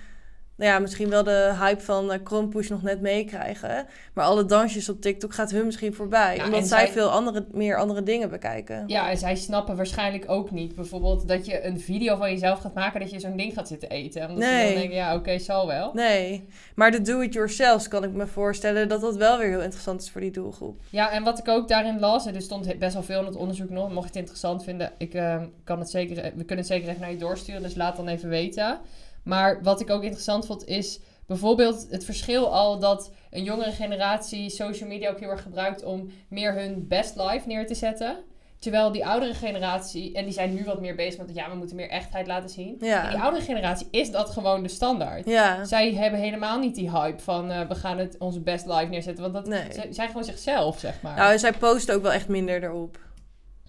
nou 0.61 0.73
ja, 0.73 0.79
misschien 0.79 1.09
wel 1.09 1.23
de 1.23 1.55
hype 1.59 1.81
van 1.83 2.13
uh, 2.13 2.69
nog 2.69 2.83
net 2.83 3.01
meekrijgen. 3.01 3.87
Maar 4.15 4.25
alle 4.25 4.45
dansjes 4.45 4.89
op 4.89 5.01
TikTok 5.01 5.35
gaat 5.35 5.51
hun 5.51 5.65
misschien 5.65 5.95
voorbij. 5.95 6.37
Ja, 6.37 6.45
omdat 6.45 6.67
zij 6.67 6.85
zij- 6.85 6.93
veel 6.93 7.09
andere, 7.11 7.47
meer 7.53 7.77
andere 7.79 8.03
dingen 8.03 8.31
bekijken. 8.31 8.85
Ja, 8.87 9.11
en 9.11 9.17
zij 9.19 9.37
snappen 9.37 9.77
waarschijnlijk 9.77 10.25
ook 10.31 10.51
niet. 10.51 10.75
Bijvoorbeeld 10.75 11.29
dat 11.29 11.47
je 11.47 11.65
een 11.65 11.81
video 11.81 12.17
van 12.17 12.31
jezelf 12.31 12.59
gaat 12.61 12.75
maken 12.75 13.01
dat 13.01 13.11
je 13.11 13.21
zo'n 13.21 13.37
ding 13.37 13.53
gaat 13.55 13.69
zitten 13.69 13.89
eten. 13.91 14.29
Omdat 14.29 14.45
ze 14.45 14.51
Nee. 14.51 14.65
dan 14.73 14.75
denken, 14.81 14.97
ja, 14.97 15.15
oké, 15.15 15.39
zal 15.39 15.67
wel. 15.67 15.91
Nee, 15.95 16.47
maar 16.75 16.91
de 16.91 17.03
do-it-yourself 17.03 17.89
kan 17.89 18.05
ik 18.05 18.13
me 18.13 18.27
voorstellen 18.27 18.89
dat 18.89 19.01
dat 19.01 19.17
wel 19.17 19.39
weer 19.39 19.49
heel 19.49 19.63
interessant 19.63 20.03
is 20.03 20.11
voor 20.11 20.21
die 20.21 20.31
doelgroep. 20.31 20.81
Ja, 20.91 21.11
en 21.11 21.23
wat 21.25 21.39
ik 21.39 21.49
ook 21.49 21.69
daarin 21.69 21.99
las, 22.01 22.27
en 22.27 22.35
er 22.35 22.43
stond 22.43 22.79
best 22.79 22.93
wel 22.95 23.03
veel 23.03 23.21
in 23.21 23.27
het 23.27 23.37
onderzoek 23.37 23.71
nog, 23.71 23.89
mocht 23.89 24.03
je 24.03 24.07
het 24.09 24.17
interessant 24.17 24.65
vinden, 24.65 24.93
ik, 24.99 25.15
eh, 25.15 25.43
kan 25.65 25.79
het 25.79 25.91
zeker, 25.91 26.15
we 26.15 26.31
kunnen 26.31 26.57
het 26.57 26.67
zeker 26.67 26.89
even 26.89 27.01
naar 27.01 27.11
je 27.11 27.17
doorsturen, 27.17 27.63
dus 27.63 27.75
laat 27.75 27.97
dan 27.97 28.09
even 28.09 28.29
weten. 28.29 28.79
Maar 29.25 29.63
wat 29.63 29.81
ik 29.81 29.91
ook 29.91 30.03
interessant 30.03 30.47
vond 30.47 30.67
is 30.67 31.01
bijvoorbeeld 31.27 31.87
het 31.91 32.05
verschil 32.05 32.53
al 32.55 32.79
dat 32.79 33.11
een 33.31 33.43
jongere 33.45 33.73
generatie 33.73 34.51
social 34.51 34.89
media 34.89 35.11
ook 35.11 35.21
heel 35.21 35.29
erg 35.31 35.43
gebruikt 35.43 35.83
om 35.85 36.11
meer 36.29 36.55
hun 36.55 36.87
best 36.89 37.17
life 37.17 37.47
neer 37.47 37.67
te 37.67 37.75
zetten. 37.75 38.17
Terwijl 38.59 38.93
die 38.93 39.07
oudere 39.07 39.35
generatie, 39.35 40.15
en 40.15 40.25
die 40.25 40.33
zijn 40.33 40.55
nu 40.55 40.65
wat 40.65 40.81
meer 40.81 40.95
bezig 40.95 41.21
met, 41.27 41.35
ja, 41.35 41.51
we 41.51 41.57
moeten 41.57 41.77
meer 41.77 41.89
echtheid 41.89 42.27
laten 42.27 42.49
zien. 42.49 42.77
Ja. 42.81 43.05
En 43.05 43.11
die 43.11 43.19
oudere 43.21 43.45
generatie 43.45 43.87
is 43.91 44.11
dat 44.11 44.31
gewoon 44.31 44.63
de 44.63 44.69
standaard. 44.69 45.27
Ja, 45.27 45.65
Zij 45.65 45.95
hebben 45.95 46.21
helemaal 46.21 46.59
niet 46.59 46.75
die 46.75 46.91
hype 46.91 47.23
van 47.23 47.51
eh, 47.51 47.69
we 47.69 47.75
gaan 47.75 47.99
het 47.99 48.17
onze 48.19 48.41
best 48.41 48.67
life 48.67 48.85
neerzetten. 48.87 49.23
Want 49.23 49.35
dat 49.35 49.47
Nee. 49.47 49.73
ze 49.73 49.87
zijn 49.91 50.07
gewoon 50.09 50.25
zichzelf, 50.25 50.79
zeg 50.79 51.03
maar. 51.03 51.17
nou, 51.17 51.33
en 51.33 51.39
zij 51.39 51.53
posten 51.53 51.95
ook 51.95 52.03
wel 52.03 52.13
echt 52.13 52.29
minder 52.29 52.63
erop. 52.63 52.99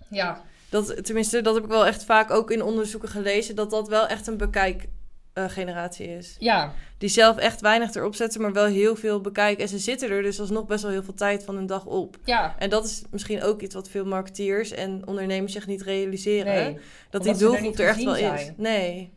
ja, 0.10 0.42
Dat, 0.70 1.06
tenminste, 1.06 1.42
dat 1.42 1.54
heb 1.56 1.64
ik 1.64 1.70
wel 1.70 1.86
echt 1.86 2.04
vaak 2.04 2.32
ook 2.32 2.52
in 2.52 2.64
onderzoeken 2.64 3.10
gelezen, 3.10 3.56
dat 3.56 3.70
dat 3.70 3.88
wel 3.88 4.08
echt 4.08 4.28
een 4.28 4.38
bekijkgeneratie 5.34 6.08
is. 6.18 6.36
ja, 6.40 6.74
Die 6.98 7.10
zelf 7.10 7.38
echt 7.38 7.62
weinig 7.62 7.94
erop 7.94 8.16
zetten, 8.16 8.42
maar 8.42 8.54
wel 8.54 8.66
heel 8.66 8.96
veel 8.96 9.22
bekijken. 9.22 9.64
En 9.64 9.70
ze 9.70 9.78
zitten 9.80 10.10
er 10.10 10.22
dus 10.22 10.40
alsnog 10.40 10.66
best 10.66 10.82
wel 10.84 10.92
heel 10.92 11.04
veel 11.04 11.14
tijd 11.14 11.44
van 11.44 11.56
hun 11.56 11.66
dag 11.66 11.86
op. 11.86 12.18
ja. 12.24 12.56
En 12.60 12.70
dat 12.70 12.86
is 12.86 13.02
misschien 13.12 13.44
ook 13.44 13.62
iets 13.62 13.76
wat 13.76 13.90
veel 13.90 14.06
marketeers 14.06 14.72
en 14.72 15.08
ondernemers 15.08 15.54
zich 15.54 15.68
niet 15.68 15.82
realiseren. 15.82 16.54
Nee, 16.54 16.78
dat 17.10 17.24
die 17.24 17.32
er 17.32 17.38
doelgroep 17.40 17.78
er 17.80 17.88
echt 17.88 18.04
wel 18.04 18.16
is. 18.16 18.52
Nee. 18.58 19.12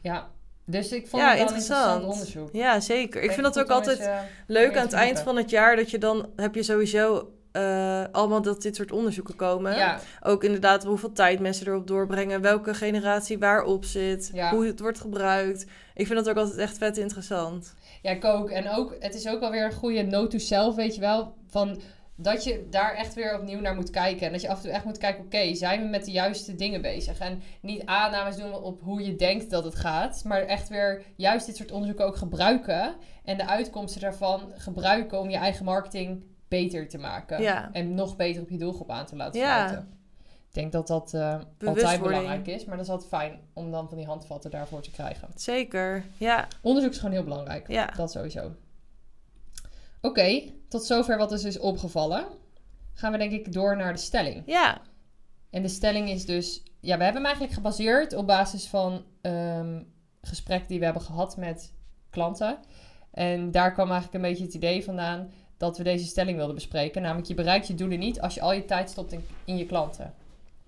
ja. 0.00 0.28
Dus 0.68 0.92
ik 0.92 1.06
vond 1.08 1.22
Ja, 1.22 1.30
het 1.30 1.38
interessant. 1.40 1.80
interessant 1.80 2.12
onderzoek. 2.12 2.48
Ja, 2.62 2.80
zeker. 2.80 3.22
Ik 3.22 3.30
vind 3.30 3.42
dat 3.42 3.58
ook 3.58 3.70
altijd 3.70 3.98
eh, 3.98 4.18
leuk 4.46 4.76
aan 4.76 4.82
het 4.84 4.92
eind 4.92 5.20
van 5.20 5.36
het 5.36 5.50
jaar. 5.50 5.76
Dat 5.76 5.90
je 5.90 5.98
dan 5.98 6.28
heb 6.36 6.54
je 6.54 6.62
sowieso 6.62 7.30
eh, 7.56 8.04
allemaal 8.12 8.42
dat 8.42 8.62
dit 8.62 8.76
soort 8.76 8.92
onderzoeken 8.92 9.36
komen. 9.36 9.76
Ja, 9.76 9.98
Ook 10.22 10.44
inderdaad 10.44 10.84
hoeveel 10.84 11.12
tijd 11.12 11.40
mensen 11.40 11.66
erop 11.66 11.86
doorbrengen. 11.86 12.40
Welke 12.40 12.74
generatie 12.74 13.38
waarop 13.38 13.84
zit. 13.84 14.30
Ja. 14.32 14.50
Hoe 14.50 14.66
het 14.66 14.80
wordt 14.80 15.00
gebruikt. 15.00 15.66
Ik 15.94 16.06
vind 16.06 16.18
dat 16.18 16.28
ook 16.28 16.36
altijd 16.36 16.58
echt 16.58 16.78
vet 16.78 16.96
interessant. 16.96 17.74
ja, 18.02 18.10
ik 18.10 18.24
ook. 18.24 18.50
En 18.50 18.70
ook, 18.70 18.96
het 19.00 19.14
is 19.14 19.28
ook 19.28 19.40
alweer 19.40 19.64
een 19.64 19.72
goede 19.72 20.02
note 20.02 20.28
to 20.28 20.38
self, 20.38 20.74
weet 20.74 20.94
je 20.94 21.00
wel. 21.00 21.34
Van 21.46 21.80
dat 22.16 22.44
je 22.44 22.66
daar 22.70 22.94
echt 22.94 23.14
weer 23.14 23.38
opnieuw 23.38 23.60
naar 23.60 23.74
moet 23.74 23.90
kijken. 23.90 24.26
En 24.26 24.32
dat 24.32 24.40
je 24.40 24.48
af 24.48 24.56
en 24.56 24.62
toe 24.62 24.70
echt 24.72 24.84
moet 24.84 24.98
kijken, 24.98 25.24
oké, 25.24 25.54
zijn 25.54 25.82
we 25.82 25.88
met 25.88 26.04
de 26.04 26.10
juiste 26.10 26.54
dingen 26.54 26.82
bezig? 26.82 27.18
En 27.18 27.42
niet 27.60 27.82
aannames 27.84 28.36
doen 28.36 28.54
op 28.54 28.80
hoe 28.82 29.02
je 29.02 29.16
denkt 29.16 29.50
dat 29.50 29.64
het 29.64 29.74
gaat. 29.74 30.22
Maar 30.24 30.42
echt 30.42 30.68
weer 30.68 31.02
juist 31.16 31.46
dit 31.46 31.56
soort 31.56 31.72
onderzoeken 31.72 32.06
ook 32.06 32.16
gebruiken. 32.16 32.94
En 33.24 33.36
de 33.36 33.46
uitkomsten 33.46 34.00
daarvan 34.00 34.52
gebruiken 34.56 35.20
om 35.20 35.30
je 35.30 35.36
eigen 35.36 35.64
marketing 35.64 36.24
beter 36.48 36.88
te 36.88 36.98
maken. 36.98 37.42
Ja. 37.42 37.72
En 37.72 37.94
nog 37.94 38.16
beter 38.16 38.42
op 38.42 38.50
je 38.50 38.58
doelgroep 38.58 38.90
aan 38.90 39.06
te 39.06 39.16
laten 39.16 39.40
Ja. 39.40 39.68
sluiten. 39.68 39.94
Ik 40.48 40.54
denk 40.62 40.72
dat 40.72 40.86
dat 40.86 41.14
eh, 41.14 41.40
altijd 41.64 42.02
belangrijk 42.02 42.46
is. 42.46 42.64
Maar 42.64 42.76
dat 42.76 42.84
is 42.84 42.90
altijd 42.90 43.08
fijn 43.08 43.40
om 43.52 43.70
dan 43.70 43.88
van 43.88 43.96
die 43.96 44.06
handvatten 44.06 44.50
daarvoor 44.50 44.80
te 44.80 44.90
krijgen. 44.90 45.28
Zeker. 45.34 46.04
Ja. 46.18 46.48
Onderzoek 46.62 46.90
is 46.90 46.98
gewoon 46.98 47.14
heel 47.14 47.24
belangrijk. 47.24 47.68
Ja. 47.68 47.86
Dat 47.86 48.10
sowieso. 48.10 48.52
Oké, 50.00 50.42
tot 50.68 50.84
zover 50.84 51.18
wat 51.18 51.32
is 51.32 51.42
dus 51.42 51.58
opgevallen. 51.58 52.26
Gaan 52.94 53.12
we 53.12 53.18
denk 53.18 53.32
ik 53.32 53.52
door 53.52 53.76
naar 53.76 53.92
de 53.92 53.98
stelling. 53.98 54.42
Ja. 54.46 54.80
En 55.50 55.62
de 55.62 55.68
stelling 55.68 56.08
is 56.10 56.26
dus... 56.26 56.62
Ja, 56.80 56.96
we 56.96 57.04
hebben 57.04 57.22
hem 57.22 57.24
eigenlijk 57.30 57.54
gebaseerd 57.54 58.14
op 58.14 58.26
basis 58.26 58.66
van 58.66 59.04
ehm 59.20 59.82
gesprekken 60.20 60.68
die 60.68 60.78
we 60.78 60.84
hebben 60.84 61.02
gehad 61.02 61.36
met 61.36 61.72
klanten. 62.10 62.58
En 63.10 63.50
daar 63.50 63.72
kwam 63.72 63.90
eigenlijk 63.90 64.14
een 64.14 64.30
beetje 64.30 64.44
het 64.44 64.54
idee 64.54 64.84
vandaan 64.84 65.30
dat 65.56 65.78
we 65.78 65.84
deze 65.84 66.06
stelling 66.06 66.36
wilden 66.36 66.54
bespreken. 66.54 67.02
Namelijk, 67.02 67.28
je 67.28 67.34
bereikt 67.34 67.66
je 67.66 67.74
doelen 67.74 67.98
niet 67.98 68.20
als 68.20 68.34
je 68.34 68.40
al 68.40 68.52
je 68.52 68.64
tijd 68.64 68.90
stopt 68.90 69.12
in, 69.12 69.24
in 69.44 69.56
je 69.56 69.66
klanten. 69.66 70.14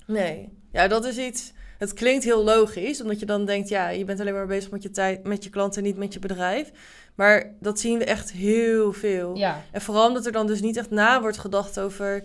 Nee. 0.06 0.48
Ja, 0.72 0.88
dat 0.88 1.04
is 1.04 1.18
iets. 1.18 1.52
Het 1.78 1.92
klinkt 1.92 2.24
heel 2.24 2.44
logisch, 2.44 3.02
omdat 3.02 3.20
je 3.20 3.26
dan 3.26 3.44
denkt, 3.44 3.68
ja, 3.68 3.88
je 3.88 4.04
bent 4.04 4.20
alleen 4.20 4.32
maar 4.32 4.46
bezig 4.46 4.70
met 4.70 4.82
je 4.82 4.90
tijd, 4.90 5.24
met 5.24 5.44
je 5.44 5.50
klanten, 5.50 5.82
niet 5.82 5.96
met 5.96 6.12
je 6.12 6.18
bedrijf. 6.18 6.70
Maar 7.14 7.54
dat 7.60 7.80
zien 7.80 7.98
we 7.98 8.04
echt 8.04 8.32
heel 8.32 8.92
veel. 8.92 9.36
Ja, 9.36 9.62
En 9.70 9.80
vooral 9.80 10.06
omdat 10.06 10.26
er 10.26 10.32
dan 10.32 10.46
dus 10.46 10.60
niet 10.60 10.76
echt 10.76 10.90
na 10.90 11.20
wordt 11.20 11.38
gedacht 11.38 11.80
over 11.80 12.22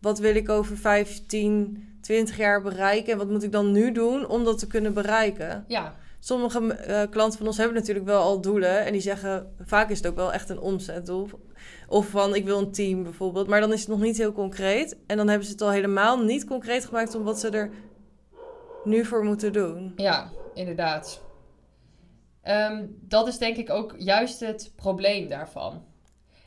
wat 0.00 0.18
wil 0.18 0.34
ik 0.34 0.48
over 0.48 0.76
15, 0.76 1.98
20 2.00 2.36
jaar 2.36 2.62
bereiken 2.62 3.12
en 3.12 3.18
wat 3.18 3.30
moet 3.30 3.42
ik 3.42 3.52
dan 3.52 3.72
nu 3.72 3.92
doen 3.92 4.26
om 4.28 4.44
dat 4.44 4.58
te 4.58 4.66
kunnen 4.66 4.94
bereiken. 4.94 5.64
ja, 5.68 5.94
Sommige 6.20 6.72
eh, 6.74 7.10
klanten 7.10 7.38
van 7.38 7.46
ons 7.46 7.56
hebben 7.56 7.76
natuurlijk 7.76 8.06
wel 8.06 8.22
al 8.22 8.40
doelen 8.40 8.84
en 8.84 8.92
die 8.92 9.00
zeggen 9.00 9.52
vaak 9.64 9.90
is 9.90 9.96
het 9.96 10.06
ook 10.06 10.16
wel 10.16 10.32
echt 10.32 10.48
een 10.48 10.58
omzetdoel. 10.58 11.28
Of 11.88 12.06
van 12.08 12.34
ik 12.34 12.44
wil 12.44 12.58
een 12.58 12.72
team 12.72 13.02
bijvoorbeeld, 13.02 13.46
maar 13.46 13.60
dan 13.60 13.72
is 13.72 13.80
het 13.80 13.88
nog 13.88 14.00
niet 14.00 14.16
heel 14.16 14.32
concreet 14.32 14.96
en 15.06 15.16
dan 15.16 15.28
hebben 15.28 15.46
ze 15.46 15.52
het 15.52 15.62
al 15.62 15.70
helemaal 15.70 16.18
niet 16.22 16.44
concreet 16.44 16.84
gemaakt 16.84 17.14
om 17.14 17.22
wat 17.22 17.40
ze 17.40 17.50
er 17.50 17.70
nu 18.84 19.04
voor 19.04 19.24
moeten 19.24 19.52
doen. 19.52 19.92
ja, 19.96 20.30
inderdaad. 20.54 21.22
Ehm, 22.42 22.84
dat 23.00 23.26
is 23.28 23.38
denk 23.38 23.56
ik 23.56 23.70
ook 23.70 23.94
juist 23.98 24.40
het 24.40 24.72
probleem 24.76 25.28
daarvan. 25.28 25.84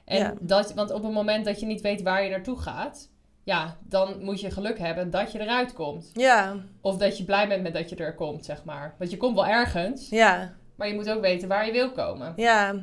En 0.05 0.17
Ja. 0.17 0.33
dat, 0.39 0.73
want 0.73 0.91
op 0.91 1.03
het 1.03 1.11
moment 1.13 1.45
dat 1.45 1.59
je 1.59 1.65
niet 1.65 1.81
weet 1.81 2.01
waar 2.01 2.23
je 2.23 2.29
naartoe 2.29 2.59
gaat, 2.59 3.09
ja, 3.43 3.77
dan 3.87 4.23
moet 4.23 4.41
je 4.41 4.51
geluk 4.51 4.79
hebben 4.79 5.09
dat 5.09 5.31
je 5.31 5.39
eruit 5.39 5.73
komt. 5.73 6.09
Ja, 6.13 6.55
Of 6.81 6.97
dat 6.97 7.17
je 7.17 7.23
blij 7.23 7.47
bent 7.47 7.63
met 7.63 7.73
dat 7.73 7.89
je 7.89 7.95
er 7.95 8.15
komt, 8.15 8.45
zeg 8.45 8.63
maar. 8.63 8.95
Want 8.97 9.11
je 9.11 9.17
komt 9.17 9.35
wel 9.35 9.45
ergens, 9.47 10.09
ja, 10.09 10.55
maar 10.75 10.87
je 10.87 10.93
moet 10.93 11.09
ook 11.09 11.21
weten 11.21 11.47
waar 11.47 11.65
je 11.65 11.71
wil 11.71 11.91
komen. 11.91 12.33
ja. 12.35 12.81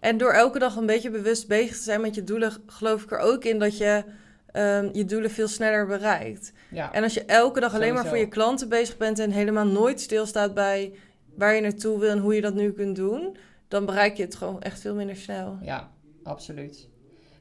En 0.00 0.18
door 0.18 0.32
elke 0.32 0.58
dag 0.58 0.76
een 0.76 0.86
beetje 0.86 1.10
bewust 1.10 1.48
bezig 1.48 1.76
te 1.76 1.82
zijn 1.82 2.00
met 2.00 2.14
je 2.14 2.24
doelen, 2.24 2.52
geloof 2.66 3.02
ik 3.02 3.12
er 3.12 3.18
ook 3.18 3.44
in 3.44 3.58
dat 3.58 3.78
je 3.78 4.04
ehm, 4.52 4.88
je 4.92 5.04
doelen 5.04 5.30
veel 5.30 5.48
sneller 5.48 5.86
bereikt. 5.86 6.52
Ja, 6.70 6.92
En 6.92 7.02
als 7.02 7.14
je 7.14 7.24
elke 7.24 7.60
dag 7.60 7.74
alleen 7.74 7.94
maar 7.94 8.06
voor 8.06 8.18
je 8.18 8.28
klanten 8.28 8.68
bezig 8.68 8.96
bent 8.96 9.18
en 9.18 9.30
helemaal 9.30 9.66
nooit 9.66 10.00
stilstaat 10.00 10.54
bij 10.54 10.92
waar 11.34 11.54
je 11.54 11.60
naartoe 11.60 11.98
wil 11.98 12.10
en 12.10 12.18
hoe 12.18 12.34
je 12.34 12.40
dat 12.40 12.54
nu 12.54 12.72
kunt 12.72 12.96
doen, 12.96 13.36
dan 13.68 13.84
bereik 13.86 14.16
je 14.16 14.22
het 14.22 14.34
gewoon 14.34 14.62
echt 14.62 14.80
veel 14.80 14.94
minder 14.94 15.16
snel. 15.16 15.58
ja, 15.62 15.90
absoluut. 16.22 16.88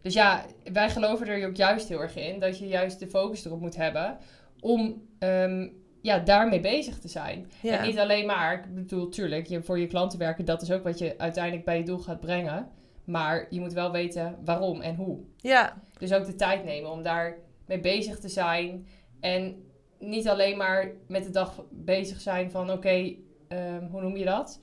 Dus 0.02 0.14
ja, 0.14 0.46
wij 0.74 0.90
geloven 0.90 1.28
er 1.28 1.48
ook 1.48 1.56
juist 1.56 1.88
heel 1.88 2.02
erg 2.02 2.16
in 2.16 2.40
dat 2.40 2.60
je 2.60 2.68
juist 2.68 3.00
de 3.00 3.08
focus 3.08 3.46
erop 3.46 3.60
moet 3.60 3.76
hebben 3.76 4.18
om 4.60 5.08
ehm, 5.20 5.68
ja, 6.08 6.20
daarmee 6.20 6.60
bezig 6.60 7.00
te 7.00 7.08
zijn. 7.08 7.52
Ja, 7.62 7.78
En 7.78 7.88
niet 7.88 8.00
alleen 8.00 8.26
maar, 8.26 8.54
ik 8.54 8.74
bedoel, 8.76 9.10
tuurlijk, 9.10 9.48
je, 9.48 9.64
voor 9.64 9.80
je 9.80 9.88
klanten 9.88 10.20
werken, 10.20 10.46
dat 10.46 10.62
is 10.62 10.72
ook 10.72 10.84
wat 10.84 11.00
je 11.00 11.18
uiteindelijk 11.18 11.66
bij 11.66 11.78
je 11.78 11.84
doel 11.84 11.98
gaat 11.98 12.20
brengen. 12.20 12.70
Maar 13.04 13.48
je 13.50 13.60
moet 13.60 13.74
wel 13.74 13.92
weten 13.92 14.38
waarom 14.46 14.82
en 14.82 14.96
hoe. 14.96 15.20
ja, 15.38 15.82
Dus 15.98 16.14
ook 16.14 16.26
de 16.26 16.36
tijd 16.36 16.64
nemen 16.64 16.92
om 16.92 17.04
daar 17.04 17.38
mee 17.66 17.80
bezig 17.80 18.20
te 18.20 18.30
zijn. 18.30 18.88
En 19.20 19.64
niet 20.00 20.28
alleen 20.28 20.58
maar 20.58 20.92
met 21.08 21.24
de 21.24 21.30
dag 21.30 21.64
bezig 21.72 22.22
zijn 22.22 22.52
van, 22.52 22.72
oké, 22.72 23.14
ehm, 23.48 23.86
hoe 23.92 24.02
noem 24.02 24.18
je 24.18 24.26
dat? 24.26 24.60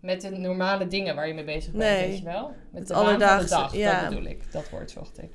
Met 0.00 0.20
de 0.20 0.30
normale 0.30 0.86
dingen 0.86 1.14
waar 1.14 1.28
je 1.28 1.34
mee 1.34 1.44
bezig 1.44 1.72
bent, 1.72 1.82
Nee. 1.84 2.08
weet 2.08 2.18
je 2.18 2.24
wel? 2.24 2.52
Met 2.72 2.86
de 2.86 2.94
alledaagse, 2.94 3.48
dag, 3.48 3.76
ja. 3.76 4.00
dat 4.00 4.08
bedoel 4.08 4.30
ik. 4.30 4.52
Dat 4.52 4.70
woord 4.70 4.90
zocht 4.90 5.18
ik. 5.22 5.30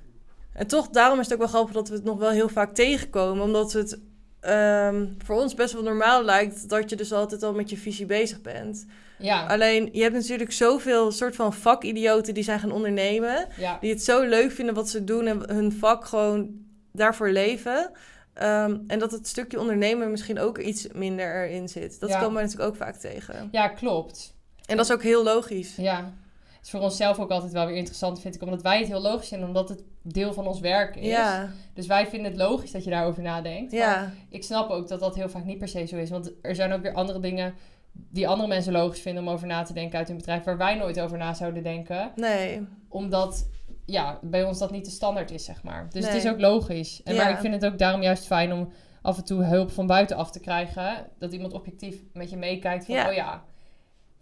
En 0.53 0.67
toch, 0.67 0.89
daarom 0.89 1.19
is 1.19 1.25
het 1.25 1.33
ook 1.33 1.39
wel 1.39 1.47
grappig 1.47 1.73
dat 1.73 1.89
we 1.89 1.95
het 1.95 2.03
nog 2.03 2.19
wel 2.19 2.31
heel 2.31 2.49
vaak 2.49 2.73
tegenkomen. 2.73 3.43
Omdat 3.43 3.73
het 3.73 4.01
ehm, 4.43 5.05
voor 5.25 5.35
ons 5.41 5.53
best 5.53 5.73
wel 5.73 5.83
normaal 5.83 6.23
lijkt 6.23 6.69
dat 6.69 6.89
je 6.89 6.95
dus 6.95 7.11
altijd 7.11 7.43
al 7.43 7.53
met 7.53 7.69
je 7.69 7.77
visie 7.77 8.05
bezig 8.05 8.41
bent. 8.41 8.85
Ja, 9.17 9.45
Alleen, 9.47 9.89
je 9.91 10.01
hebt 10.01 10.13
natuurlijk 10.15 10.51
zoveel 10.51 11.11
soort 11.11 11.35
van 11.35 11.53
vakidioten 11.53 12.33
die 12.33 12.43
zijn 12.43 12.59
gaan 12.59 12.71
ondernemen. 12.71 13.47
ja, 13.57 13.77
Die 13.81 13.89
het 13.89 14.03
zo 14.03 14.23
leuk 14.23 14.51
vinden 14.51 14.75
wat 14.75 14.89
ze 14.89 15.03
doen 15.03 15.27
en 15.27 15.43
hun 15.55 15.71
vak 15.71 16.05
gewoon 16.05 16.49
daarvoor 16.91 17.29
leven. 17.29 17.91
Ehm, 18.33 18.77
en 18.87 18.99
dat 18.99 19.11
het 19.11 19.27
stukje 19.27 19.59
ondernemen 19.59 20.11
misschien 20.11 20.39
ook 20.39 20.57
iets 20.57 20.87
minder 20.93 21.43
erin 21.45 21.67
zit. 21.69 21.99
Dat 21.99 22.09
Ja. 22.09 22.19
komen 22.19 22.35
we 22.35 22.41
natuurlijk 22.41 22.69
ook 22.69 22.75
vaak 22.77 22.95
tegen. 22.95 23.47
ja, 23.51 23.67
klopt. 23.67 24.33
En 24.65 24.77
dat 24.77 24.85
is 24.85 24.91
ook 24.91 25.03
heel 25.03 25.23
logisch. 25.23 25.75
Ja, 25.75 26.13
het 26.51 26.63
is 26.65 26.69
voor 26.69 26.79
onszelf 26.79 27.19
ook 27.19 27.29
altijd 27.29 27.51
wel 27.51 27.65
weer 27.65 27.75
interessant, 27.75 28.21
vind 28.21 28.35
ik. 28.35 28.41
Omdat 28.41 28.61
wij 28.61 28.79
het 28.79 28.87
heel 28.87 29.01
logisch 29.01 29.27
vinden, 29.27 29.47
omdat 29.47 29.69
het 29.69 29.83
deel 30.03 30.33
van 30.33 30.47
ons 30.47 30.59
werk 30.59 30.95
is. 30.95 31.05
Ja, 31.07 31.49
Dus 31.73 31.87
wij 31.87 32.07
vinden 32.07 32.31
het 32.31 32.39
logisch 32.41 32.71
dat 32.71 32.83
je 32.83 32.89
daarover 32.89 33.23
nadenkt. 33.23 33.71
Maar 33.73 34.13
ik 34.29 34.43
snap 34.43 34.69
ook 34.69 34.87
dat 34.87 34.99
dat 34.99 35.15
heel 35.15 35.29
vaak 35.29 35.45
niet 35.45 35.57
per 35.57 35.67
se 35.67 35.85
zo 35.85 35.95
is. 35.97 36.09
Want 36.09 36.31
er 36.41 36.55
zijn 36.55 36.71
ook 36.73 36.81
weer 36.81 36.93
andere 36.93 37.19
dingen 37.19 37.53
die 37.91 38.27
andere 38.27 38.47
mensen 38.47 38.73
logisch 38.73 39.01
vinden 39.01 39.23
om 39.23 39.29
over 39.29 39.47
na 39.47 39.63
te 39.63 39.73
denken 39.73 39.97
uit 39.97 40.07
hun 40.07 40.17
bedrijf, 40.17 40.43
waar 40.43 40.57
wij 40.57 40.75
nooit 40.75 40.99
over 40.99 41.17
na 41.17 41.33
zouden 41.33 41.63
denken. 41.63 42.11
nee. 42.15 42.67
Omdat 42.89 43.49
ja, 43.85 44.19
bij 44.21 44.43
ons 44.43 44.59
dat 44.59 44.71
niet 44.71 44.85
de 44.85 44.91
standaard 44.91 45.31
is, 45.31 45.45
zeg 45.45 45.63
maar. 45.63 45.87
Dus 45.89 46.05
het 46.05 46.15
is 46.15 46.27
ook 46.27 46.39
logisch. 46.39 47.01
En 47.03 47.13
Ja. 47.15 47.23
maar 47.23 47.31
ik 47.33 47.37
vind 47.39 47.53
het 47.53 47.65
ook 47.65 47.77
daarom 47.77 48.01
juist 48.01 48.25
fijn 48.25 48.53
om 48.53 48.69
af 49.01 49.17
en 49.17 49.23
toe 49.25 49.43
hulp 49.43 49.71
van 49.71 49.87
buitenaf 49.87 50.31
te 50.31 50.39
krijgen. 50.39 51.07
Dat 51.19 51.33
iemand 51.33 51.53
objectief 51.53 52.01
met 52.13 52.29
je 52.29 52.37
meekijkt 52.37 52.85
van, 52.85 52.95
Ja. 52.95 53.07
oh 53.09 53.13
ja, 53.13 53.43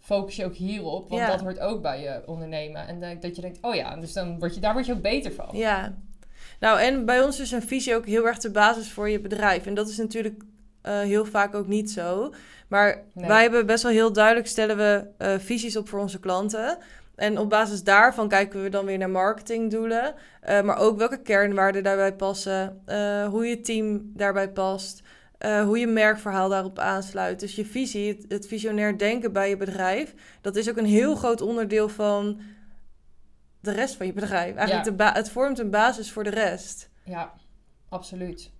focus 0.02 0.36
je 0.36 0.44
ook 0.44 0.54
hierop. 0.54 1.08
Want 1.08 1.20
Ja. 1.20 1.30
dat 1.30 1.40
hoort 1.40 1.58
ook 1.60 1.82
bij 1.82 2.00
je 2.00 2.22
ondernemen. 2.26 2.86
En 2.86 3.00
dat- 3.00 3.22
dat 3.22 3.36
je 3.36 3.42
denkt, 3.42 3.58
oh 3.60 3.74
ja, 3.74 3.96
dus 3.96 4.12
dan 4.12 4.38
word 4.38 4.54
je, 4.54 4.60
daar 4.60 4.72
word 4.72 4.86
je 4.86 4.92
ook 4.92 5.02
beter 5.02 5.32
van. 5.32 5.48
Ja. 5.52 5.94
Nou, 6.60 6.80
en 6.80 7.04
bij 7.04 7.22
ons 7.22 7.40
is 7.40 7.50
een 7.50 7.62
visie 7.62 7.94
ook 7.96 8.06
heel 8.06 8.26
erg 8.26 8.38
de 8.38 8.50
basis 8.50 8.92
voor 8.92 9.08
je 9.08 9.20
bedrijf. 9.20 9.66
En 9.66 9.74
dat 9.74 9.88
is 9.88 9.96
natuurlijk 9.96 10.42
eh, 10.82 11.00
heel 11.00 11.24
vaak 11.24 11.54
ook 11.54 11.66
niet 11.66 11.90
zo. 11.90 12.32
Maar 12.68 13.02
Nee. 13.14 13.28
wij 13.28 13.42
hebben 13.42 13.66
best 13.66 13.82
wel 13.82 13.92
heel 13.92 14.12
duidelijk 14.12 14.46
stellen 14.46 14.76
we 14.76 15.04
eh, 15.18 15.34
visies 15.38 15.76
op 15.76 15.88
voor 15.88 15.98
onze 16.00 16.20
klanten. 16.20 16.78
En 17.14 17.38
op 17.38 17.50
basis 17.50 17.82
daarvan 17.82 18.28
kijken 18.28 18.62
we 18.62 18.68
dan 18.68 18.84
weer 18.84 18.98
naar 18.98 19.10
marketingdoelen. 19.10 20.14
eh, 20.40 20.62
maar 20.62 20.78
ook 20.78 20.98
welke 20.98 21.22
kernwaarden 21.22 21.82
daarbij 21.82 22.14
passen. 22.14 22.82
hoe 23.30 23.46
je 23.46 23.60
team 23.60 24.10
daarbij 24.14 24.48
past. 24.50 25.02
Eh, 25.42 25.62
hoe 25.64 25.78
je 25.78 25.86
merkverhaal 25.86 26.48
daarop 26.48 26.78
aansluit. 26.78 27.40
Dus 27.40 27.54
je 27.54 27.64
visie, 27.64 28.08
het, 28.08 28.24
het 28.28 28.46
visionair 28.46 28.98
denken 28.98 29.32
bij 29.32 29.48
je 29.48 29.56
bedrijf. 29.56 30.14
Dat 30.40 30.56
is 30.56 30.70
ook 30.70 30.76
een 30.76 30.84
heel 30.84 31.14
groot 31.14 31.40
onderdeel 31.40 31.88
van 31.88 32.40
de 33.60 33.70
rest 33.72 33.94
van 33.96 34.06
je 34.06 34.12
bedrijf. 34.12 34.54
Eigenlijk 34.56 34.84
Ja. 34.84 34.90
de 34.90 34.96
ba- 34.96 35.12
het 35.12 35.30
vormt 35.30 35.58
een 35.58 35.70
basis 35.70 36.12
voor 36.12 36.24
de 36.24 36.30
rest. 36.30 36.90
Ja, 37.04 37.32
absoluut. 37.88 38.50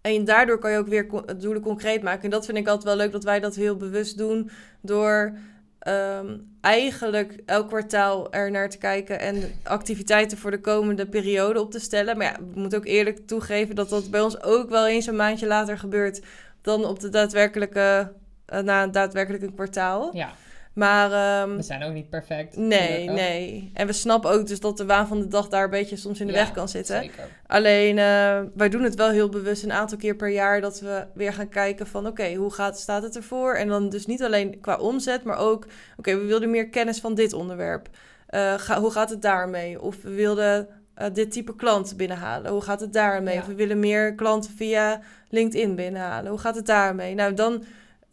En 0.00 0.24
daardoor 0.24 0.58
kan 0.58 0.70
je 0.70 0.78
ook 0.78 0.88
weer 0.88 1.08
doelen 1.38 1.62
concreet 1.62 2.02
maken. 2.02 2.22
En 2.24 2.30
dat 2.30 2.44
vind 2.44 2.58
ik 2.58 2.66
altijd 2.66 2.84
wel 2.84 2.96
leuk 2.96 3.12
dat 3.12 3.24
wij 3.24 3.40
dat 3.40 3.54
heel 3.54 3.76
bewust 3.76 4.18
doen. 4.18 4.50
Door 4.80 5.36
ehm, 5.84 6.36
eigenlijk 6.60 7.42
elk 7.46 7.68
kwartaal 7.68 8.32
er 8.32 8.50
naar 8.50 8.70
te 8.70 8.78
kijken 8.78 9.20
en 9.20 9.52
activiteiten 9.62 10.38
voor 10.38 10.50
de 10.50 10.60
komende 10.60 11.06
periode 11.06 11.60
op 11.60 11.70
te 11.70 11.78
stellen. 11.78 12.16
Maar 12.16 12.26
ja, 12.26 12.36
we 12.52 12.60
moeten 12.60 12.78
ook 12.78 12.86
eerlijk 12.86 13.26
toegeven 13.26 13.74
dat 13.74 13.88
dat 13.88 14.10
bij 14.10 14.20
ons 14.20 14.42
ook 14.42 14.68
wel 14.68 14.86
eens 14.86 15.06
een 15.06 15.16
maandje 15.16 15.46
later 15.46 15.78
gebeurt 15.78 16.22
dan 16.62 16.84
op 16.84 17.00
de 17.00 17.08
daadwerkelijke, 17.08 18.12
eh, 18.46 18.60
na 18.60 18.82
een 18.82 18.92
daadwerkelijke 18.92 19.52
kwartaal. 19.52 20.16
Ja, 20.16 20.32
Maar 20.74 21.12
ehm, 21.12 21.56
we 21.56 21.62
zijn 21.62 21.82
ook 21.82 21.92
niet 21.92 22.08
perfect. 22.10 22.56
nee, 22.56 23.10
nee. 23.10 23.70
En 23.74 23.86
we 23.86 23.92
snappen 23.92 24.30
ook 24.30 24.46
dus 24.46 24.60
dat 24.60 24.76
de 24.76 24.84
waan 24.86 25.06
van 25.06 25.18
de 25.18 25.28
dag 25.28 25.48
daar 25.48 25.64
een 25.64 25.70
beetje 25.70 25.96
soms 25.96 26.20
in 26.20 26.26
de 26.26 26.32
Ja, 26.32 26.38
weg 26.38 26.52
kan 26.52 26.68
zitten. 26.68 27.00
Zeker. 27.00 27.28
Alleen, 27.46 27.98
eh, 27.98 28.40
wij 28.54 28.68
doen 28.68 28.82
het 28.82 28.94
wel 28.94 29.10
heel 29.10 29.28
bewust 29.28 29.62
een 29.62 29.72
aantal 29.72 29.98
keer 29.98 30.16
per 30.16 30.28
jaar 30.28 30.60
dat 30.60 30.80
we 30.80 31.06
weer 31.14 31.32
gaan 31.32 31.48
kijken 31.48 31.86
van 31.86 32.06
oké, 32.06 32.34
hoe 32.34 32.52
gaat, 32.52 32.78
staat 32.78 33.02
het 33.02 33.16
ervoor? 33.16 33.54
En 33.54 33.68
dan 33.68 33.88
dus 33.88 34.06
niet 34.06 34.22
alleen 34.22 34.60
qua 34.60 34.76
omzet, 34.76 35.24
maar 35.24 35.38
ook 35.38 35.66
oké, 35.96 36.16
we 36.16 36.24
wilden 36.24 36.50
meer 36.50 36.68
kennis 36.68 37.00
van 37.00 37.14
dit 37.14 37.32
onderwerp. 37.32 37.88
Eh, 38.26 38.54
ga, 38.56 38.80
hoe 38.80 38.90
gaat 38.90 39.10
het 39.10 39.22
daarmee? 39.22 39.80
Of 39.80 40.02
we 40.02 40.10
wilden 40.10 40.68
eh, 40.94 41.06
dit 41.12 41.32
type 41.32 41.56
klant 41.56 41.96
binnenhalen. 41.96 42.52
Hoe 42.52 42.62
gaat 42.62 42.80
het 42.80 42.92
daarmee? 42.92 43.34
Ja. 43.34 43.40
Of 43.40 43.46
we 43.46 43.54
willen 43.54 43.78
meer 43.78 44.14
klanten 44.14 44.50
via 44.56 45.00
LinkedIn 45.28 45.74
binnenhalen. 45.74 46.30
Hoe 46.30 46.40
gaat 46.40 46.56
het 46.56 46.66
daarmee? 46.66 47.14
Nou, 47.14 47.34
dan... 47.34 47.64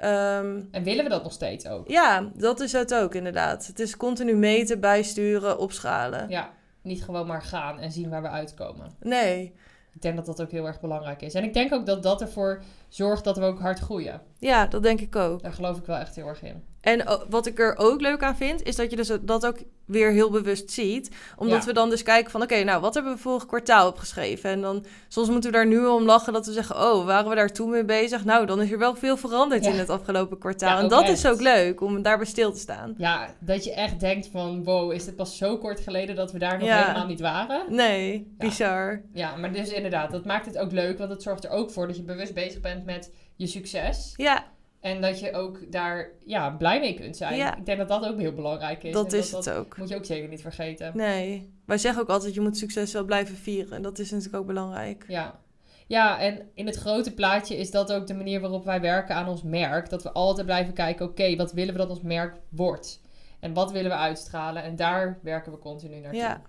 ehm, 0.02 0.62
En 0.72 0.84
willen 0.84 1.04
we 1.04 1.10
dat 1.10 1.24
nog 1.24 1.32
steeds 1.34 1.68
ook? 1.68 1.88
ja, 1.88 2.30
dat 2.34 2.60
is 2.60 2.72
het 2.72 2.94
ook 2.96 3.16
inderdaad. 3.16 3.68
Het 3.68 3.80
is 3.80 3.98
continu 3.98 4.36
meten, 4.36 4.80
bijsturen, 4.80 5.58
opschalen. 5.58 6.30
Ja, 6.30 6.50
niet 6.82 7.04
gewoon 7.04 7.28
maar 7.28 7.42
gaan 7.42 7.80
en 7.80 7.92
zien 7.92 8.10
waar 8.10 8.22
we 8.22 8.30
uitkomen. 8.30 8.92
Nee, 9.00 9.54
Ik 9.94 10.02
denk 10.02 10.16
dat 10.16 10.26
dat 10.26 10.42
ook 10.42 10.52
heel 10.52 10.66
erg 10.68 10.80
belangrijk 10.80 11.22
is. 11.22 11.34
En 11.34 11.44
ik 11.44 11.54
denk 11.54 11.74
ook 11.74 11.86
dat 11.86 12.04
dat 12.04 12.22
ervoor 12.22 12.62
zorgt 12.94 13.24
dat 13.24 13.38
we 13.38 13.44
ook 13.46 13.60
hard 13.60 13.80
groeien. 13.80 14.22
ja, 14.40 14.66
dat 14.68 14.84
denk 14.84 15.02
ik 15.02 15.16
ook. 15.16 15.42
Daar 15.42 15.54
geloof 15.54 15.78
ik 15.78 15.86
wel 15.86 15.98
echt 15.98 16.16
heel 16.16 16.28
erg 16.28 16.44
in. 16.44 16.64
En 16.82 17.20
wat 17.30 17.46
ik 17.46 17.60
er 17.60 17.78
ook 17.78 18.02
leuk 18.02 18.24
aan 18.24 18.36
vind, 18.36 18.64
is 18.64 18.76
dat 18.76 18.90
je 18.90 18.96
dus 18.96 19.12
dat 19.22 19.46
ook 19.46 19.58
weer 19.86 20.12
heel 20.12 20.30
bewust 20.32 20.72
ziet. 20.72 21.12
Omdat 21.38 21.60
Ja. 21.60 21.66
we 21.66 21.74
dan 21.74 21.90
dus 21.90 22.04
kijken 22.04 22.32
van, 22.32 22.42
oké, 22.42 22.64
nou, 22.64 22.82
wat 22.82 22.94
hebben 22.94 23.14
we 23.14 23.20
vorig 23.20 23.46
kwartaal 23.46 23.88
opgeschreven? 23.88 24.50
En 24.50 24.62
dan, 24.62 24.86
soms 25.08 25.30
moeten 25.30 25.52
we 25.52 25.56
daar 25.58 25.68
nu 25.68 25.86
om 25.86 26.04
lachen 26.04 26.34
dat 26.34 26.46
we 26.46 26.52
zeggen, 26.52 26.76
oh, 26.76 27.06
waren 27.06 27.30
we 27.30 27.36
daar 27.36 27.52
toen 27.52 27.70
mee 27.70 27.86
bezig? 27.86 28.26
Nou, 28.26 28.46
dan 28.46 28.62
is 28.62 28.72
er 28.72 28.78
wel 28.78 28.96
veel 28.96 29.18
veranderd 29.18 29.64
Ja. 29.64 29.72
in 29.72 29.78
het 29.80 29.90
afgelopen 29.90 30.38
kwartaal. 30.38 30.76
Ja, 30.78 30.84
en 30.84 30.88
dat 30.90 31.02
echt. 31.02 31.12
is 31.12 31.26
ook 31.26 31.42
leuk, 31.42 31.82
om 31.82 32.02
daarbij 32.02 32.26
stil 32.28 32.52
te 32.52 32.60
staan. 32.60 32.94
Ja, 32.98 33.36
dat 33.40 33.64
je 33.64 33.74
echt 33.74 34.00
denkt 34.00 34.28
van... 34.28 34.64
Wow, 34.64 34.92
is 34.92 35.06
dit 35.06 35.16
pas 35.16 35.38
zo 35.38 35.58
kort 35.58 35.80
geleden 35.80 36.16
dat 36.16 36.32
we 36.32 36.40
daar 36.40 36.60
nog 36.60 36.70
helemaal 36.70 37.08
niet 37.08 37.22
waren? 37.22 37.62
Nee, 37.76 38.34
bizar. 38.38 39.02
Ja, 39.14 39.36
maar 39.36 39.54
dus 39.54 39.70
inderdaad, 39.72 40.12
dat 40.12 40.26
maakt 40.26 40.46
het 40.46 40.58
ook 40.58 40.72
leuk. 40.72 40.98
Want 40.98 41.10
het 41.10 41.22
zorgt 41.24 41.44
er 41.44 41.50
ook 41.50 41.72
voor 41.72 41.88
dat 41.88 41.96
je 41.96 42.04
bewust 42.04 42.34
bezig 42.34 42.62
bent 42.62 42.81
met 42.86 43.14
je 43.36 43.48
succes. 43.48 44.14
Ja, 44.16 44.46
En 44.80 45.02
dat 45.02 45.20
je 45.20 45.34
ook 45.34 45.72
daar 45.72 46.10
ja, 46.26 46.50
blij 46.50 46.80
mee 46.80 46.94
kunt 46.94 47.18
zijn. 47.18 47.36
Ja. 47.36 47.58
Ik 47.58 47.66
denk 47.66 47.78
dat 47.78 47.88
dat 47.88 48.06
ook 48.06 48.20
heel 48.20 48.34
belangrijk 48.34 48.84
is. 48.84 48.94
Dat 48.94 49.14
En 49.14 49.20
is 49.20 49.32
het 49.32 49.50
ook. 49.50 49.78
moet 49.78 49.90
je 49.90 49.96
ook 49.96 50.06
zeker 50.06 50.30
niet 50.30 50.42
vergeten. 50.42 50.92
Nee. 50.98 51.54
Wij 51.66 51.78
zeggen 51.78 52.02
ook 52.02 52.10
altijd, 52.10 52.34
je 52.34 52.42
moet 52.42 52.58
succes 52.58 52.94
wel 52.94 53.04
blijven 53.04 53.36
vieren. 53.36 53.72
En 53.74 53.82
dat 53.82 54.00
is 54.00 54.12
natuurlijk 54.12 54.38
ook 54.38 54.48
belangrijk. 54.48 55.06
Ja. 55.08 55.40
ja, 55.88 56.20
en 56.20 56.50
in 56.54 56.66
het 56.66 56.76
grote 56.76 57.14
plaatje 57.14 57.58
is 57.58 57.72
dat 57.72 57.94
ook 57.94 58.08
de 58.08 58.14
manier 58.14 58.40
waarop 58.42 58.66
wij 58.66 58.82
werken 58.82 59.16
aan 59.16 59.28
ons 59.28 59.44
merk. 59.44 59.90
Dat 59.90 60.04
we 60.04 60.12
altijd 60.12 60.46
blijven 60.46 60.74
kijken, 60.74 61.06
oké, 61.06 61.36
wat 61.36 61.52
willen 61.54 61.74
we 61.74 61.80
dat 61.80 61.90
ons 61.90 62.02
merk 62.02 62.36
wordt? 62.50 63.02
En 63.40 63.54
wat 63.54 63.72
willen 63.72 63.92
we 63.92 63.98
uitstralen? 63.98 64.64
En 64.64 64.76
daar 64.76 65.20
werken 65.24 65.52
we 65.52 65.58
continu 65.58 66.00
naartoe. 66.00 66.20
Ja. 66.20 66.42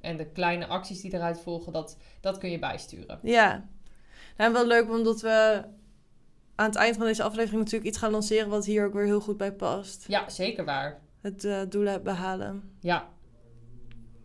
En 0.00 0.16
de 0.16 0.26
kleine 0.26 0.66
acties 0.66 1.00
die 1.00 1.14
eruit 1.14 1.40
volgen, 1.40 1.72
dat, 1.72 1.96
dat 2.20 2.38
kun 2.38 2.50
je 2.50 2.58
bijsturen. 2.58 3.18
Ja. 3.22 3.68
En 4.38 4.52
wel 4.52 4.66
leuk, 4.66 4.90
omdat 4.90 5.20
we 5.20 5.62
aan 6.54 6.66
het 6.66 6.74
eind 6.74 6.96
van 6.96 7.06
deze 7.06 7.22
aflevering 7.22 7.58
natuurlijk 7.58 7.90
iets 7.90 7.98
gaan 7.98 8.10
lanceren... 8.10 8.48
wat 8.48 8.64
hier 8.64 8.86
ook 8.86 8.92
weer 8.92 9.04
heel 9.04 9.20
goed 9.20 9.36
bij 9.36 9.52
past. 9.52 10.04
Ja, 10.08 10.28
zeker 10.28 10.64
waar. 10.64 11.00
Het 11.20 11.44
eh, 11.44 11.60
doelen 11.68 12.02
behalen. 12.02 12.62
Ja. 12.80 13.08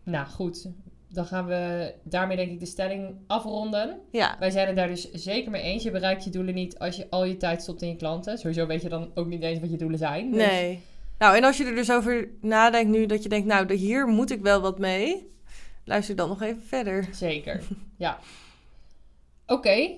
Nou 0.04 0.26
goed, 0.26 0.68
dan 1.08 1.26
gaan 1.26 1.46
we 1.46 1.94
daarmee 2.02 2.36
denk 2.36 2.50
ik 2.50 2.60
de 2.60 2.66
stelling 2.66 3.14
afronden. 3.26 4.00
Ja. 4.10 4.36
Wij 4.38 4.50
zijn 4.50 4.66
het 4.66 4.76
daar 4.76 4.88
dus 4.88 5.10
zeker 5.10 5.50
mee 5.50 5.62
eens. 5.62 5.82
Je 5.82 5.90
bereikt 5.90 6.24
je 6.24 6.30
doelen 6.30 6.54
niet 6.54 6.78
als 6.78 6.96
je 6.96 7.06
al 7.10 7.24
je 7.24 7.36
tijd 7.36 7.62
stopt 7.62 7.82
in 7.82 7.88
je 7.88 7.96
klanten. 7.96 8.38
Sowieso 8.38 8.66
weet 8.66 8.82
je 8.82 8.88
dan 8.88 9.10
ook 9.14 9.26
niet 9.26 9.42
eens 9.42 9.60
wat 9.60 9.70
je 9.70 9.76
doelen 9.76 9.98
zijn. 9.98 10.30
Dus 10.30 10.46
Nee. 10.46 10.82
Nou, 11.18 11.36
en 11.36 11.44
als 11.44 11.56
je 11.56 11.64
er 11.64 11.74
dus 11.74 11.92
over 11.92 12.28
nadenkt 12.40 12.90
nu, 12.90 13.06
dat 13.06 13.22
je 13.22 13.28
denkt, 13.28 13.46
nou, 13.46 13.74
hier 13.74 14.06
moet 14.06 14.30
ik 14.30 14.42
wel 14.42 14.60
wat 14.60 14.78
mee. 14.78 15.28
Luister 15.84 16.16
dan 16.16 16.28
nog 16.28 16.42
even 16.42 16.62
verder. 16.62 17.08
Zeker, 17.12 17.62
ja. 17.96 18.18
Oké, 19.46 19.90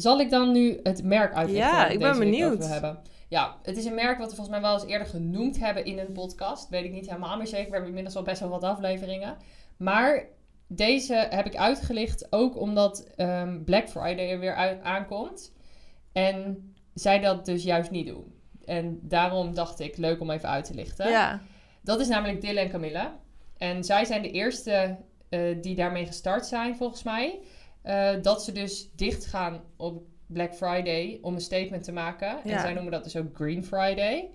zal 0.00 0.20
ik 0.20 0.30
dan 0.30 0.52
nu 0.52 0.80
het 0.82 1.04
merk 1.04 1.34
uitleggen? 1.34 1.76
Ja, 1.76 1.86
ik 1.86 1.98
ben 1.98 2.18
benieuwd. 2.18 2.68
hebben? 2.68 2.98
Ja, 3.28 3.56
het 3.62 3.76
is 3.76 3.84
een 3.84 3.94
merk 3.94 4.18
wat 4.18 4.28
we 4.30 4.36
volgens 4.36 4.56
mij 4.56 4.70
wel 4.70 4.74
eens 4.74 4.90
eerder 4.90 5.06
genoemd 5.06 5.58
hebben 5.58 5.84
in 5.84 5.98
een 5.98 6.12
podcast. 6.12 6.68
Weet 6.68 6.84
ik 6.84 6.92
niet 6.92 7.06
helemaal 7.06 7.36
meer 7.36 7.46
zeker. 7.46 7.66
We 7.66 7.70
hebben 7.70 7.88
inmiddels 7.88 8.16
al 8.16 8.22
best 8.22 8.40
wel 8.40 8.48
wat 8.48 8.62
afleveringen. 8.62 9.36
Maar 9.76 10.24
deze 10.66 11.14
heb 11.30 11.46
ik 11.46 11.56
uitgelicht 11.56 12.26
ook 12.32 12.60
omdat 12.60 13.06
ehm, 13.16 13.64
Black 13.64 13.88
Friday 13.88 14.30
er 14.30 14.38
weer 14.38 14.54
uit, 14.54 14.82
aankomt. 14.82 15.52
En 16.12 16.72
zij 16.94 17.20
dat 17.20 17.44
dus 17.44 17.62
juist 17.62 17.90
niet 17.90 18.06
doen. 18.06 18.34
En 18.64 18.98
daarom 19.02 19.54
dacht 19.54 19.80
ik, 19.80 19.96
leuk 19.96 20.20
om 20.20 20.30
even 20.30 20.48
uit 20.48 20.64
te 20.64 20.74
lichten. 20.74 21.10
Ja. 21.10 21.40
Dat 21.82 22.00
is 22.00 22.08
namelijk 22.08 22.40
Dille 22.40 22.60
en 22.60 22.70
Camilla. 22.70 23.18
En 23.56 23.84
zij 23.84 24.04
zijn 24.04 24.22
de 24.22 24.30
eerste 24.30 24.96
eh, 25.28 25.40
die 25.60 25.74
daarmee 25.74 26.06
gestart 26.06 26.46
zijn, 26.46 26.76
volgens 26.76 27.02
mij. 27.02 27.40
Eh, 27.88 28.10
dat 28.22 28.44
ze 28.44 28.52
dus 28.52 28.90
dicht 28.96 29.26
gaan 29.26 29.60
op 29.76 30.02
Black 30.26 30.54
Friday 30.54 31.18
om 31.22 31.34
een 31.34 31.40
statement 31.40 31.84
te 31.84 31.92
maken. 31.92 32.42
En 32.44 32.60
zij 32.60 32.72
noemen 32.72 32.92
dat 32.92 33.04
dus 33.04 33.16
ook 33.16 33.36
Green 33.36 33.64
Friday. 33.64 34.30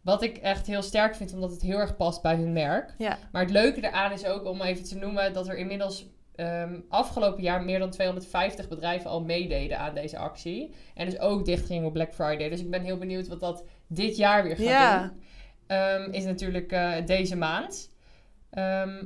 Wat 0.00 0.22
ik 0.22 0.36
echt 0.36 0.66
heel 0.66 0.82
sterk 0.82 1.14
vind, 1.14 1.34
omdat 1.34 1.50
het 1.50 1.62
heel 1.62 1.78
erg 1.78 1.96
past 1.96 2.22
bij 2.22 2.34
hun 2.34 2.52
merk. 2.52 2.94
Ja. 2.98 3.18
Maar 3.32 3.42
het 3.42 3.50
leuke 3.50 3.86
eraan 3.86 4.12
is 4.12 4.24
ook 4.26 4.44
om 4.44 4.60
even 4.62 4.84
te 4.84 4.96
noemen 4.98 5.32
dat 5.32 5.48
er 5.48 5.56
inmiddels 5.56 6.06
ehm, 6.34 6.80
afgelopen 6.88 7.42
jaar 7.42 7.64
meer 7.64 7.78
dan 7.78 7.90
250 7.90 8.68
bedrijven 8.68 9.10
al 9.10 9.22
meededen 9.22 9.78
aan 9.78 9.94
deze 9.94 10.18
actie. 10.18 10.74
En 10.94 11.06
dus 11.06 11.18
ook 11.18 11.44
dicht 11.44 11.66
gingen 11.66 11.86
op 11.86 11.92
Black 11.92 12.14
Friday. 12.14 12.48
Dus 12.48 12.60
ik 12.60 12.70
ben 12.70 12.82
heel 12.84 12.98
benieuwd 12.98 13.28
wat 13.28 13.40
dat 13.40 13.64
dit 13.86 14.16
jaar 14.16 14.42
weer 14.42 14.56
gaat 14.56 14.64
Ja. 14.64 15.02
doen. 15.02 15.22
Ehm, 15.66 16.10
is 16.12 16.24
natuurlijk 16.24 16.72
eh, 16.72 16.92
deze 17.06 17.36
maand. 17.36 17.90
Ehm, 18.50 19.04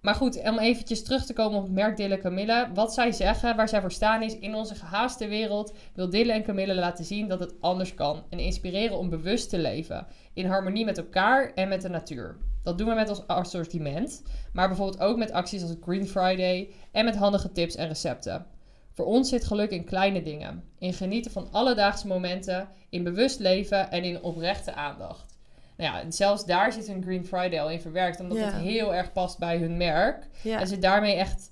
maar 0.00 0.14
goed, 0.14 0.42
om 0.42 0.58
eventjes 0.58 1.02
terug 1.02 1.26
te 1.26 1.32
komen 1.32 1.58
op 1.58 1.64
het 1.64 1.72
merk 1.72 1.96
Dille 1.96 2.14
en 2.14 2.20
Camille. 2.20 2.68
Wat 2.74 2.94
zij 2.94 3.12
zeggen, 3.12 3.56
waar 3.56 3.68
zij 3.68 3.80
voor 3.80 3.92
staan 3.92 4.22
is... 4.22 4.38
in 4.38 4.54
onze 4.54 4.74
gehaaste 4.74 5.28
wereld 5.28 5.74
wil 5.94 6.10
Dille 6.10 6.32
en 6.32 6.42
Camille 6.42 6.74
laten 6.74 7.04
zien 7.04 7.28
dat 7.28 7.40
het 7.40 7.54
anders 7.60 7.94
kan. 7.94 8.22
En 8.30 8.38
inspireren 8.38 8.98
om 8.98 9.10
bewust 9.10 9.50
te 9.50 9.58
leven. 9.58 10.06
In 10.34 10.46
harmonie 10.46 10.84
met 10.84 10.98
elkaar 10.98 11.52
en 11.54 11.68
met 11.68 11.82
de 11.82 11.88
natuur. 11.88 12.36
Dat 12.62 12.78
doen 12.78 12.88
we 12.88 12.94
met 12.94 13.08
ons 13.08 13.26
assortiment. 13.26 14.22
Maar 14.52 14.68
bijvoorbeeld 14.68 15.00
ook 15.00 15.16
met 15.16 15.32
acties 15.32 15.62
als 15.62 15.76
Green 15.80 16.08
Friday... 16.08 16.70
en 16.92 17.04
met 17.04 17.16
handige 17.16 17.52
tips 17.52 17.76
en 17.76 17.88
recepten. 17.88 18.46
Voor 18.92 19.06
ons 19.06 19.28
zit 19.28 19.44
geluk 19.44 19.70
in 19.70 19.84
kleine 19.84 20.22
dingen. 20.22 20.64
In 20.78 20.92
genieten 20.92 21.30
van 21.30 21.52
alledaagse 21.52 22.06
momenten... 22.06 22.68
in 22.90 23.04
bewust 23.04 23.38
leven 23.38 23.90
en 23.90 24.04
in 24.04 24.22
oprechte 24.22 24.74
aandacht. 24.74 25.29
Nou 25.80 25.92
ja, 25.92 26.00
en 26.00 26.12
zelfs 26.12 26.44
daar 26.44 26.72
zit 26.72 26.86
hun 26.86 27.02
Green 27.02 27.26
Friday 27.26 27.60
al 27.60 27.70
in 27.70 27.80
verwerkt, 27.80 28.20
omdat 28.20 28.38
Ja. 28.38 28.44
het 28.44 28.54
heel 28.54 28.94
erg 28.94 29.12
past 29.12 29.38
bij 29.38 29.58
hun 29.58 29.76
merk. 29.76 30.28
Ja. 30.42 30.60
En 30.60 30.66
ze 30.66 30.78
daarmee 30.78 31.14
echt 31.14 31.50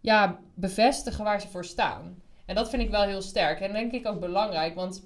ja, 0.00 0.38
bevestigen 0.54 1.24
waar 1.24 1.40
ze 1.40 1.48
voor 1.48 1.64
staan. 1.64 2.22
En 2.46 2.54
dat 2.54 2.70
vind 2.70 2.82
ik 2.82 2.90
wel 2.90 3.02
heel 3.02 3.22
sterk. 3.22 3.60
En 3.60 3.72
denk 3.72 3.92
ik 3.92 4.06
ook 4.06 4.20
belangrijk, 4.20 4.74
want 4.74 5.02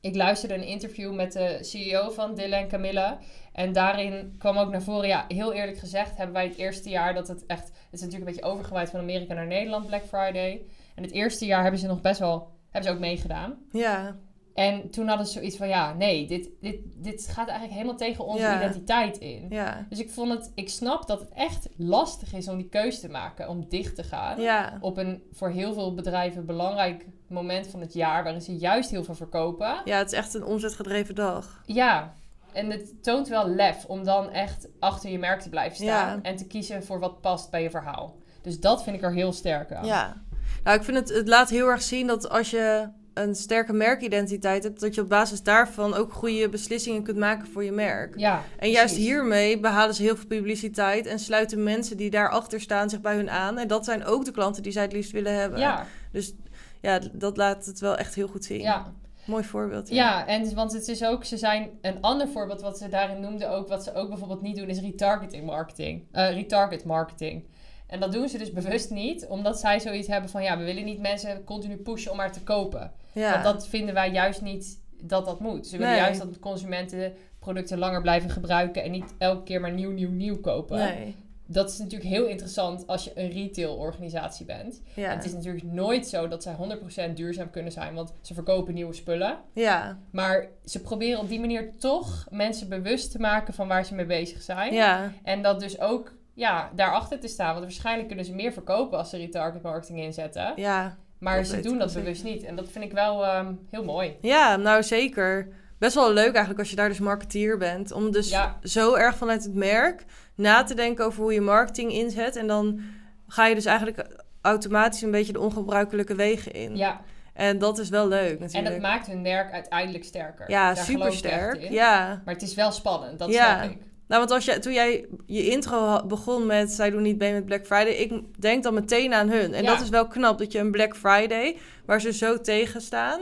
ik 0.00 0.14
luisterde 0.14 0.54
een 0.54 0.66
interview 0.66 1.14
met 1.14 1.32
de 1.32 1.58
CEO 1.60 2.10
van 2.10 2.38
en 2.38 2.68
Camilla. 2.68 3.18
En 3.52 3.72
daarin 3.72 4.34
kwam 4.38 4.58
ook 4.58 4.70
naar 4.70 4.82
voren, 4.82 5.08
ja, 5.08 5.24
heel 5.28 5.52
eerlijk 5.52 5.78
gezegd, 5.78 6.16
hebben 6.16 6.34
wij 6.34 6.46
het 6.46 6.56
eerste 6.56 6.88
jaar 6.88 7.14
dat 7.14 7.28
het 7.28 7.46
echt... 7.46 7.66
Het 7.66 7.72
is 7.90 8.00
natuurlijk 8.00 8.28
een 8.30 8.34
beetje 8.36 8.50
overgewaaid 8.50 8.90
van 8.90 9.00
Amerika 9.00 9.34
naar 9.34 9.46
Nederland, 9.46 9.86
Black 9.86 10.04
Friday. 10.06 10.62
En 10.94 11.02
het 11.02 11.12
eerste 11.12 11.46
jaar 11.46 11.62
hebben 11.62 11.80
ze 11.80 11.86
nog 11.86 12.00
best 12.00 12.20
wel, 12.20 12.50
hebben 12.70 12.90
ze 12.90 12.96
ook 12.96 13.02
meegedaan. 13.02 13.58
Ja. 13.72 14.16
En 14.54 14.90
toen 14.90 15.08
hadden 15.08 15.26
ze 15.26 15.32
zoiets 15.32 15.56
van, 15.56 15.68
ja, 15.68 15.92
nee, 15.92 16.26
dit, 16.26 16.48
dit, 16.60 16.76
dit 16.96 17.26
gaat 17.26 17.48
eigenlijk 17.48 17.72
helemaal 17.72 17.96
tegen 17.96 18.24
onze 18.24 18.42
Ja. 18.42 18.56
identiteit 18.56 19.18
in. 19.18 19.46
Ja. 19.50 19.86
Dus 19.88 19.98
ik 19.98 20.10
vond 20.10 20.30
het, 20.30 20.50
ik 20.54 20.68
snap 20.68 21.06
dat 21.06 21.20
het 21.20 21.30
echt 21.34 21.68
lastig 21.76 22.32
is 22.34 22.48
om 22.48 22.56
die 22.56 22.68
keuze 22.68 23.00
te 23.00 23.08
maken, 23.08 23.48
om 23.48 23.68
dicht 23.68 23.94
te 23.96 24.02
gaan. 24.02 24.40
Ja. 24.40 24.78
Op 24.80 24.96
een 24.96 25.22
voor 25.32 25.48
heel 25.48 25.72
veel 25.74 25.94
bedrijven 25.94 26.46
belangrijk 26.46 27.06
moment 27.26 27.66
van 27.66 27.80
het 27.80 27.92
jaar, 27.92 28.22
waarin 28.22 28.42
ze 28.42 28.56
juist 28.56 28.90
heel 28.90 29.04
veel 29.04 29.14
verkopen. 29.14 29.76
Ja, 29.84 29.98
het 29.98 30.12
is 30.12 30.18
echt 30.18 30.34
een 30.34 30.44
omzetgedreven 30.44 31.14
dag. 31.14 31.62
Ja, 31.66 32.14
en 32.52 32.70
het 32.70 33.02
toont 33.02 33.28
wel 33.28 33.48
lef 33.48 33.84
om 33.84 34.04
dan 34.04 34.30
echt 34.30 34.68
achter 34.78 35.10
je 35.10 35.18
merk 35.18 35.40
te 35.40 35.48
blijven 35.48 35.76
staan 35.84 36.22
en 36.22 36.36
te 36.36 36.46
kiezen 36.46 36.84
voor 36.84 36.98
wat 36.98 37.20
past 37.20 37.50
bij 37.50 37.62
je 37.62 37.70
verhaal. 37.70 38.16
Dus 38.42 38.60
dat 38.60 38.82
vind 38.82 38.96
ik 38.96 39.02
er 39.02 39.12
heel 39.12 39.32
sterk 39.32 39.72
aan. 39.72 39.86
Ja. 39.86 40.22
Nou, 40.64 40.76
ik 40.78 40.84
vind 40.84 40.96
het, 40.96 41.08
het 41.08 41.28
laat 41.28 41.50
heel 41.50 41.66
erg 41.68 41.82
zien 41.82 42.06
dat 42.06 42.28
als 42.28 42.50
je 42.50 42.88
een 43.14 43.34
sterke 43.34 43.72
merkidentiteit 43.72 44.62
hebt, 44.62 44.80
dat 44.80 44.94
je 44.94 45.00
op 45.00 45.08
basis 45.08 45.42
daarvan 45.42 45.94
ook 45.94 46.12
goede 46.12 46.48
beslissingen 46.48 47.02
kunt 47.02 47.18
maken 47.18 47.46
voor 47.48 47.64
je 47.64 47.72
merk. 47.72 48.18
Ja, 48.18 48.42
En 48.58 48.70
juist 48.70 48.96
hiermee 48.96 49.60
behalen 49.60 49.94
ze 49.94 50.02
heel 50.02 50.16
veel 50.16 50.26
publiciteit 50.26 51.06
en 51.06 51.18
sluiten 51.18 51.62
mensen 51.62 51.96
die 51.96 52.10
daarachter 52.10 52.60
staan 52.60 52.90
zich 52.90 53.00
bij 53.00 53.14
hun 53.14 53.30
aan. 53.30 53.58
En 53.58 53.68
dat 53.68 53.84
zijn 53.84 54.04
ook 54.04 54.24
de 54.24 54.30
klanten 54.32 54.62
die 54.62 54.72
zij 54.72 54.82
het 54.82 54.92
liefst 54.92 55.12
willen 55.12 55.34
hebben. 55.34 55.58
Ja, 55.58 55.86
Dus 56.12 56.34
ja, 56.80 57.00
dat 57.12 57.36
laat 57.36 57.66
het 57.66 57.80
wel 57.80 57.96
echt 57.96 58.14
heel 58.14 58.28
goed 58.28 58.44
zien. 58.44 58.60
ja. 58.60 58.92
Mooi 59.24 59.44
voorbeeld. 59.44 59.88
Ja, 59.88 60.26
en 60.26 60.54
want 60.54 60.72
het 60.72 60.88
is 60.88 61.04
ook, 61.04 61.24
ze 61.24 61.36
zijn 61.36 61.70
een 61.80 62.00
ander 62.00 62.28
voorbeeld 62.28 62.60
wat 62.60 62.78
ze 62.78 62.88
daarin 62.88 63.20
noemden 63.20 63.50
ook, 63.50 63.68
wat 63.68 63.84
ze 63.84 63.94
ook 63.94 64.08
bijvoorbeeld 64.08 64.42
niet 64.42 64.56
doen, 64.56 64.68
is 64.68 64.80
retargeting 64.80 65.44
marketing. 65.46 66.04
Eh, 66.12 66.32
retarget 66.32 66.84
marketing. 66.84 67.44
En 67.86 68.00
dat 68.00 68.12
doen 68.12 68.28
ze 68.28 68.38
dus 68.38 68.52
bewust 68.52 68.90
niet, 68.90 69.26
omdat 69.26 69.60
zij 69.60 69.80
zoiets 69.80 70.08
hebben 70.08 70.30
van, 70.30 70.42
ja, 70.42 70.58
we 70.58 70.64
willen 70.64 70.84
niet 70.84 71.00
mensen 71.00 71.44
continu 71.44 71.76
pushen 71.76 72.10
om 72.10 72.16
maar 72.16 72.32
te 72.32 72.42
kopen. 72.42 72.92
Ja. 73.14 73.30
Want 73.32 73.44
dat 73.44 73.68
vinden 73.68 73.94
wij 73.94 74.10
juist 74.10 74.42
niet 74.42 74.82
dat 75.02 75.24
dat 75.24 75.40
moet. 75.40 75.66
Ze 75.66 75.76
willen 75.76 75.92
Nee. 75.92 76.00
juist 76.02 76.20
dat 76.20 76.38
consumenten 76.38 77.12
producten 77.38 77.78
langer 77.78 78.00
blijven 78.00 78.30
gebruiken 78.30 78.82
en 78.82 78.90
niet 78.90 79.14
elke 79.18 79.42
keer 79.42 79.60
maar 79.60 79.72
nieuw, 79.72 79.90
nieuw, 79.90 80.10
nieuw 80.10 80.40
kopen. 80.40 80.78
Nee. 80.78 81.16
Dat 81.46 81.70
is 81.70 81.78
natuurlijk 81.78 82.10
heel 82.10 82.26
interessant 82.26 82.86
als 82.86 83.04
je 83.04 83.12
een 83.14 83.30
retailorganisatie 83.30 84.46
bent. 84.46 84.82
Ja. 84.94 85.10
En 85.10 85.16
het 85.16 85.24
is 85.24 85.32
natuurlijk 85.32 85.64
nooit 85.64 86.06
zo 86.06 86.28
dat 86.28 86.42
zij 86.42 86.54
100% 86.54 87.16
duurzaam 87.16 87.50
kunnen 87.50 87.72
zijn, 87.72 87.94
want 87.94 88.12
ze 88.20 88.34
verkopen 88.34 88.74
nieuwe 88.74 88.92
spullen. 88.92 89.38
ja. 89.52 89.98
Maar 90.10 90.46
ze 90.64 90.80
proberen 90.80 91.20
op 91.20 91.28
die 91.28 91.40
manier 91.40 91.76
toch 91.78 92.26
mensen 92.30 92.68
bewust 92.68 93.10
te 93.10 93.18
maken 93.20 93.54
van 93.54 93.68
waar 93.68 93.84
ze 93.84 93.94
mee 93.94 94.06
bezig 94.06 94.42
zijn. 94.42 94.72
Ja. 94.72 95.12
En 95.22 95.42
dat 95.42 95.60
dus 95.60 95.80
ook 95.80 96.12
ja, 96.34 96.70
daarachter 96.74 97.20
te 97.20 97.28
staan. 97.28 97.52
Want 97.52 97.64
waarschijnlijk 97.64 98.06
kunnen 98.06 98.24
ze 98.24 98.34
meer 98.34 98.52
verkopen 98.52 98.98
als 98.98 99.10
ze 99.10 99.16
retarget 99.16 99.62
marketing 99.62 99.98
inzetten. 100.00 100.52
Ja. 100.56 100.96
Maar 101.24 101.36
dat 101.36 101.46
ze 101.46 101.60
doen 101.60 101.78
dat 101.78 101.92
bewust 101.94 102.24
niet. 102.24 102.42
En 102.44 102.56
dat 102.56 102.68
vind 102.68 102.84
ik 102.84 102.92
wel 102.92 103.24
ehm, 103.24 103.52
heel 103.70 103.84
mooi. 103.84 104.16
Ja, 104.20 104.56
nou 104.56 104.82
zeker. 104.82 105.48
Best 105.78 105.94
wel 105.94 106.12
leuk 106.12 106.30
eigenlijk 106.30 106.58
als 106.58 106.70
je 106.70 106.76
daar 106.76 106.88
dus 106.88 106.98
marketeer 106.98 107.58
bent. 107.58 107.92
Om 107.92 108.10
dus 108.10 108.30
Ja. 108.30 108.58
zo 108.62 108.94
erg 108.94 109.16
vanuit 109.16 109.44
het 109.44 109.54
merk 109.54 110.04
na 110.34 110.62
te 110.62 110.74
denken 110.74 111.04
over 111.04 111.22
hoe 111.22 111.32
je 111.32 111.40
marketing 111.40 111.92
inzet. 111.92 112.36
En 112.36 112.46
dan 112.46 112.80
ga 113.28 113.46
je 113.46 113.54
dus 113.54 113.64
eigenlijk 113.64 114.06
automatisch 114.40 115.02
een 115.02 115.10
beetje 115.10 115.32
de 115.32 115.40
ongebruikelijke 115.40 116.14
wegen 116.14 116.52
in. 116.52 116.76
Ja, 116.76 117.00
En 117.32 117.58
dat 117.58 117.78
is 117.78 117.88
wel 117.88 118.08
leuk 118.08 118.34
en 118.34 118.40
natuurlijk. 118.40 118.72
dat 118.72 118.80
maakt 118.82 119.06
hun 119.06 119.22
werk 119.22 119.52
uiteindelijk 119.52 120.04
sterker. 120.04 120.50
ja, 120.50 120.74
super 120.74 121.12
sterk. 121.12 121.70
Ja. 121.70 122.22
Maar 122.24 122.34
het 122.34 122.42
is 122.42 122.54
wel 122.54 122.72
spannend, 122.72 123.18
dat 123.18 123.32
Ja. 123.32 123.58
snap 123.62 123.70
ik. 123.70 123.78
Nou, 124.08 124.20
want 124.20 124.30
als 124.30 124.44
je, 124.44 124.58
toen 124.58 124.72
jij 124.72 125.06
je 125.26 125.46
intro 125.50 126.06
begon 126.06 126.46
met 126.46 126.70
zij 126.70 126.90
doen 126.90 127.02
niet 127.02 127.18
mee 127.18 127.32
met 127.32 127.44
Black 127.46 127.66
Friday, 127.66 127.92
ik 127.92 128.40
denk 128.40 128.62
dan 128.62 128.74
meteen 128.74 129.14
aan 129.14 129.28
hun. 129.30 129.54
En 129.54 129.62
Ja. 129.62 129.70
dat 129.72 129.80
is 129.80 129.88
wel 129.88 130.06
knap 130.06 130.38
dat 130.38 130.52
je 130.52 130.58
een 130.58 130.70
Black 130.70 130.96
Friday, 130.96 131.56
waar 131.86 132.00
ze 132.00 132.12
zo 132.12 132.40
tegen 132.40 132.80
staan, 132.80 133.20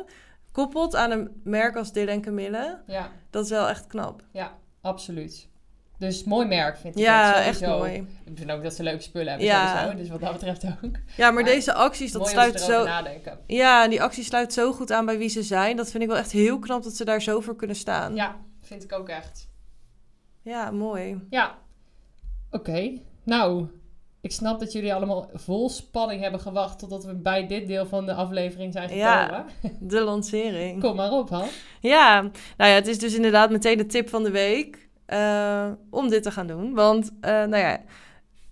koppelt 0.53 0.95
aan 0.97 1.11
een 1.11 1.41
merk 1.45 1.77
als 1.77 1.93
Dylan 1.93 2.21
Camille. 2.21 2.81
Ja, 2.87 3.11
Dat 3.31 3.45
is 3.45 3.51
wel 3.51 3.69
echt 3.69 3.87
knap. 3.87 4.23
ja, 4.33 4.53
absoluut. 4.81 5.51
Dus 5.99 6.25
mooi 6.25 6.47
merk 6.47 6.77
vind 6.79 6.95
ik 6.97 7.01
Ja, 7.03 7.43
echt 7.45 7.61
mooi. 7.67 7.93
Ik 8.25 8.39
vind 8.39 8.51
ook 8.51 8.63
dat 8.63 8.75
ze 8.75 8.83
leuke 8.83 9.03
spullen 9.03 9.29
hebben 9.29 9.47
Ja. 9.47 9.77
sowieso. 9.79 9.97
Dus 9.99 10.09
wat 10.09 10.21
dat 10.21 10.33
betreft 10.33 10.65
ook. 10.65 10.91
Ja, 10.93 11.01
maar 11.17 11.33
Maar 11.35 11.45
deze 11.45 11.73
acties, 11.75 12.13
dat 12.13 12.29
sluit 12.29 12.61
zo... 12.61 12.85
nadenken. 12.85 13.39
Ja, 13.47 13.89
die 13.89 14.03
actie 14.03 14.25
sluit 14.25 14.53
zo 14.53 14.73
goed 14.73 14.93
aan 14.93 15.07
bij 15.07 15.19
wie 15.19 15.29
ze 15.29 15.43
zijn. 15.43 15.77
Dat 15.77 15.91
vind 15.91 16.03
ik 16.03 16.09
wel 16.09 16.19
echt 16.19 16.33
heel 16.33 16.59
knap 16.59 16.83
dat 16.83 16.97
ze 16.97 17.05
daar 17.05 17.23
zo 17.23 17.41
voor 17.41 17.57
kunnen 17.57 17.77
staan. 17.77 18.15
Ja, 18.15 18.37
vind 18.63 18.85
ik 18.85 18.93
ook 18.93 19.09
echt. 19.09 19.49
Ja, 20.43 20.71
mooi. 20.71 21.27
Ja. 21.31 21.59
Oké. 22.51 22.99
Nou, 23.25 23.67
ik 24.21 24.33
snap 24.33 24.61
dat 24.61 24.73
jullie 24.73 24.95
allemaal 24.95 25.31
vol 25.35 25.69
spanning 25.69 26.23
hebben 26.23 26.41
gewacht 26.41 26.79
totdat 26.79 27.05
we 27.05 27.15
bij 27.15 27.47
dit 27.47 27.67
deel 27.67 27.87
van 27.87 28.07
de 28.07 28.15
aflevering 28.15 28.73
zijn 28.73 28.89
gekomen. 28.89 29.03
Ja. 29.03 29.47
De 29.81 30.01
lancering. 30.01 30.81
Kom 30.81 30.97
maar 30.97 31.11
op, 31.11 31.31
Han. 31.31 31.49
Ja, 31.81 32.21
nou 32.57 32.71
ja, 32.71 32.75
het 32.75 32.87
is 32.87 32.99
dus 32.99 33.15
inderdaad 33.15 33.51
meteen 33.51 33.77
de 33.77 33.87
tip 33.87 34.09
van 34.09 34.23
de 34.23 34.31
week 34.31 34.89
eh, 35.07 35.71
om 35.91 36.09
dit 36.09 36.23
te 36.23 36.31
gaan 36.31 36.47
doen. 36.47 36.75
Want, 36.75 37.11
eh, 37.21 37.31
nou 37.31 37.57
ja, 37.57 37.81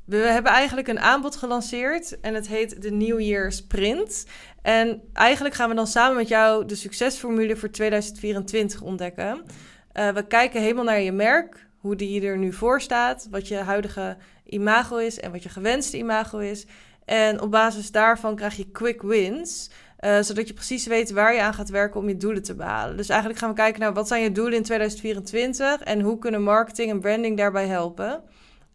we 0.05 0.17
hebben 0.17 0.53
eigenlijk 0.53 0.89
een 0.89 1.01
aanbod 1.01 1.37
gelanceerd 1.37 2.21
en 2.21 2.35
het 2.35 2.49
heet 2.49 2.83
de 2.83 2.91
New 2.91 3.21
Year 3.21 3.53
Sprint. 3.53 4.27
En 4.63 5.03
eigenlijk 5.13 5.55
gaan 5.55 5.69
we 5.69 5.75
dan 5.75 5.87
samen 5.87 6.17
met 6.17 6.29
jou 6.29 6.67
de 6.67 6.75
succesformule 6.75 7.57
voor 7.57 7.71
2024 7.71 8.83
ontdekken. 8.83 9.45
Eh, 9.93 10.09
we 10.09 10.27
kijken 10.27 10.61
helemaal 10.61 10.85
naar 10.85 11.01
je 11.01 11.13
merk, 11.13 11.69
hoe 11.81 11.97
die 11.97 12.23
er 12.23 12.39
nu 12.39 12.53
voor 12.53 12.81
staat, 12.81 13.29
wat 13.31 13.49
je 13.49 13.57
huidige 13.57 14.17
imago 14.45 14.97
is 14.97 15.21
en 15.21 15.33
wat 15.33 15.43
je 15.43 15.49
gewenste 15.49 15.97
imago 15.97 16.39
is. 16.39 16.67
En 17.05 17.41
op 17.41 17.51
basis 17.51 17.91
daarvan 17.91 18.37
krijg 18.37 18.57
je 18.57 18.71
quick 18.71 19.03
wins. 19.03 19.71
Eh, 20.01 20.21
zodat 20.21 20.49
je 20.49 20.55
precies 20.55 20.87
weet 20.87 21.11
waar 21.11 21.35
je 21.35 21.43
aan 21.43 21.55
gaat 21.55 21.69
werken 21.69 22.01
om 22.01 22.09
je 22.09 22.17
doelen 22.17 22.43
te 22.43 22.55
behalen. 22.55 22.97
Dus 22.97 23.09
eigenlijk 23.09 23.41
gaan 23.41 23.49
we 23.49 23.57
kijken 23.57 23.81
naar 23.81 23.93
wat 23.93 24.09
zijn 24.09 24.23
je 24.23 24.33
doelen 24.33 24.55
in 24.55 24.63
2024 24.63 25.81
en 25.81 26.01
hoe 26.01 26.19
kunnen 26.19 26.43
marketing 26.43 26.91
en 26.91 27.01
branding 27.01 27.37
daarbij 27.37 27.67
helpen. 27.67 28.23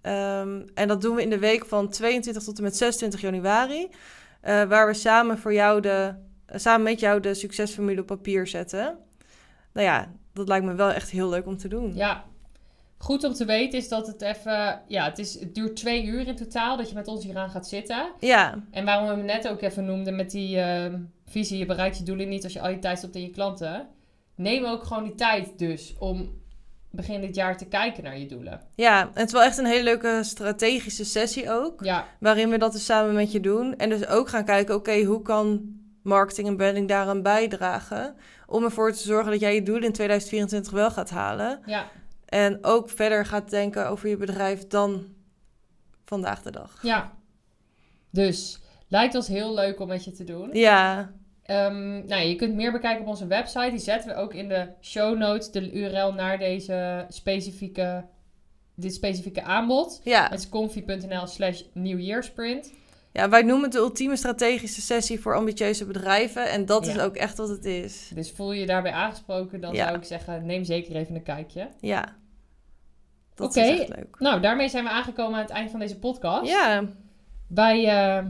Ehm, 0.02 0.62
en 0.74 0.88
dat 0.88 1.02
doen 1.02 1.16
we 1.16 1.22
in 1.22 1.30
de 1.30 1.40
week 1.40 1.66
van 1.66 1.90
22 1.90 2.44
tot 2.44 2.58
en 2.58 2.64
met 2.64 2.78
26 2.78 3.22
januari, 3.22 3.90
eh, 4.42 4.64
waar 4.64 4.88
we 4.88 4.94
samen, 4.94 5.38
voor 5.38 5.54
jou 5.54 5.82
de, 5.82 6.14
eh, 6.46 6.60
samen 6.60 6.84
met 6.84 7.00
jou 7.00 7.20
de 7.20 7.34
succesformule 7.34 8.02
op 8.02 8.08
papier 8.08 8.48
zetten. 8.48 8.98
Nou 9.74 9.88
ja, 9.88 10.12
dat 10.34 10.48
lijkt 10.48 10.66
me 10.66 10.74
wel 10.74 10.92
echt 10.92 11.10
heel 11.10 11.30
leuk 11.30 11.46
om 11.46 11.58
te 11.58 11.68
doen. 11.68 11.96
Ja. 11.96 12.24
Goed 12.98 13.24
om 13.24 13.34
te 13.34 13.46
weten 13.46 13.80
is 13.80 13.88
dat 13.88 14.08
het 14.08 14.22
even... 14.22 14.82
Ja, 14.88 15.06
het, 15.06 15.20
is, 15.20 15.40
het 15.40 15.56
duurt 15.56 15.76
twee 15.76 16.06
uur 16.06 16.28
in 16.28 16.36
totaal 16.36 16.78
dat 16.78 16.90
je 16.90 16.96
met 16.96 17.08
ons 17.08 17.24
hieraan 17.24 17.50
gaat 17.50 17.68
zitten. 17.68 18.12
Ja, 18.20 18.64
En 18.72 18.86
waarom 18.86 19.08
we 19.08 19.14
hem 19.14 19.26
net 19.26 19.48
ook 19.48 19.62
even 19.62 19.86
noemden 19.86 20.16
met 20.16 20.32
die 20.32 20.60
ehm, 20.60 21.00
visie... 21.26 21.58
je 21.58 21.66
bereikt 21.66 21.98
je 21.98 22.04
doelen 22.04 22.30
niet 22.30 22.44
als 22.44 22.54
je 22.54 22.62
al 22.62 22.70
je 22.70 22.80
tijd 22.80 22.98
stopt 22.98 23.16
in 23.16 23.22
je 23.22 23.30
klanten. 23.30 23.88
Neem 24.36 24.66
ook 24.66 24.84
gewoon 24.84 25.04
die 25.04 25.16
tijd 25.16 25.60
dus 25.60 25.96
om 26.00 26.44
begin 26.96 27.22
dit 27.22 27.36
jaar 27.36 27.58
te 27.58 27.68
kijken 27.68 28.04
naar 28.04 28.18
je 28.20 28.26
doelen. 28.26 28.62
ja, 28.76 29.02
en 29.02 29.10
het 29.14 29.28
is 29.28 29.32
wel 29.32 29.44
echt 29.44 29.58
een 29.58 29.66
hele 29.66 29.84
leuke 29.84 30.20
strategische 30.24 31.06
sessie 31.06 31.52
ook. 31.52 31.84
Ja, 31.84 32.06
waarin 32.20 32.50
we 32.50 32.58
dat 32.58 32.72
dus 32.72 32.86
samen 32.86 33.14
met 33.14 33.32
je 33.32 33.40
doen. 33.40 33.76
En 33.78 33.90
dus 33.90 34.08
ook 34.08 34.30
gaan 34.30 34.46
kijken, 34.46 34.76
oké, 34.76 35.04
hoe 35.04 35.22
kan 35.22 35.62
marketing 36.04 36.48
en 36.48 36.58
branding 36.58 36.88
daaraan 36.88 37.22
bijdragen? 37.22 38.16
Om 38.48 38.64
ervoor 38.64 38.92
te 38.92 39.02
zorgen 39.02 39.32
dat 39.32 39.40
jij 39.40 39.56
je 39.56 39.64
doelen 39.64 39.84
in 39.84 39.92
2024 39.92 40.72
wel 40.72 40.92
gaat 40.92 41.10
halen. 41.10 41.60
ja, 41.66 41.86
En 42.36 42.58
ook 42.62 42.90
verder 42.90 43.26
gaat 43.26 43.50
denken 43.50 43.90
over 43.90 44.10
je 44.10 44.18
bedrijf 44.18 44.68
dan 44.68 45.06
vandaag 46.06 46.42
de 46.42 46.52
dag. 46.52 46.80
ja. 46.82 47.14
Dus, 48.12 48.60
lijkt 48.88 49.16
ons 49.16 49.28
heel 49.28 49.54
leuk 49.54 49.80
om 49.80 49.88
met 49.88 50.04
je 50.04 50.12
te 50.12 50.24
doen. 50.24 50.50
Ja, 50.54 51.12
Ehm, 51.44 52.06
nou, 52.06 52.22
je 52.22 52.36
kunt 52.36 52.56
meer 52.56 52.72
bekijken 52.72 53.02
op 53.02 53.08
onze 53.08 53.28
website. 53.28 53.70
Die 53.70 53.80
zetten 53.80 54.10
we 54.10 54.16
ook 54.16 54.34
in 54.34 54.48
de 54.50 54.68
show 54.82 55.18
notes. 55.18 55.52
De 55.52 55.72
URL 55.72 56.14
naar 56.14 56.38
deze 56.38 57.06
specifieke, 57.10 58.06
dit 58.76 58.94
specifieke 58.94 59.44
aanbod. 59.44 60.02
ja. 60.04 60.28
Het 60.30 60.40
is 60.40 60.50
comfy.nl 60.50 61.28
slash 61.28 61.62
nieuwjaarsprint. 61.74 62.72
ja, 63.12 63.30
wij 63.30 63.42
noemen 63.42 63.64
het 63.64 63.72
de 63.72 63.78
ultieme 63.78 64.16
strategische 64.16 64.82
sessie 64.82 65.20
voor 65.20 65.36
ambitieuze 65.36 65.86
bedrijven. 65.86 66.50
En 66.50 66.66
dat 66.66 66.88
is 66.88 67.00
ook 67.00 67.16
echt 67.16 67.38
wat 67.38 67.50
het 67.50 67.66
is. 67.66 68.12
Dus 68.14 68.32
voel 68.32 68.52
je 68.52 68.60
je 68.60 68.66
daarbij 68.66 68.92
aangesproken, 68.92 69.62
dan 69.62 69.74
Ja. 69.74 69.86
zou 69.86 69.98
ik 69.98 70.04
zeggen, 70.04 70.46
neem 70.46 70.64
zeker 70.64 70.96
even 70.96 71.16
een 71.16 71.24
kijkje. 71.24 71.70
Ja, 71.80 72.16
dat 73.36 73.50
Oké. 73.50 73.60
is 73.60 73.80
echt 73.80 73.96
leuk. 73.96 74.16
Nou, 74.20 74.42
daarmee 74.42 74.70
zijn 74.70 74.84
we 74.84 74.90
aangekomen 74.90 75.34
aan 75.36 75.42
het 75.46 75.54
eind 75.54 75.72
van 75.72 75.80
deze 75.80 76.00
podcast. 76.00 76.50
Ja, 76.50 76.84
Wij 77.48 77.88
eh, 77.88 78.26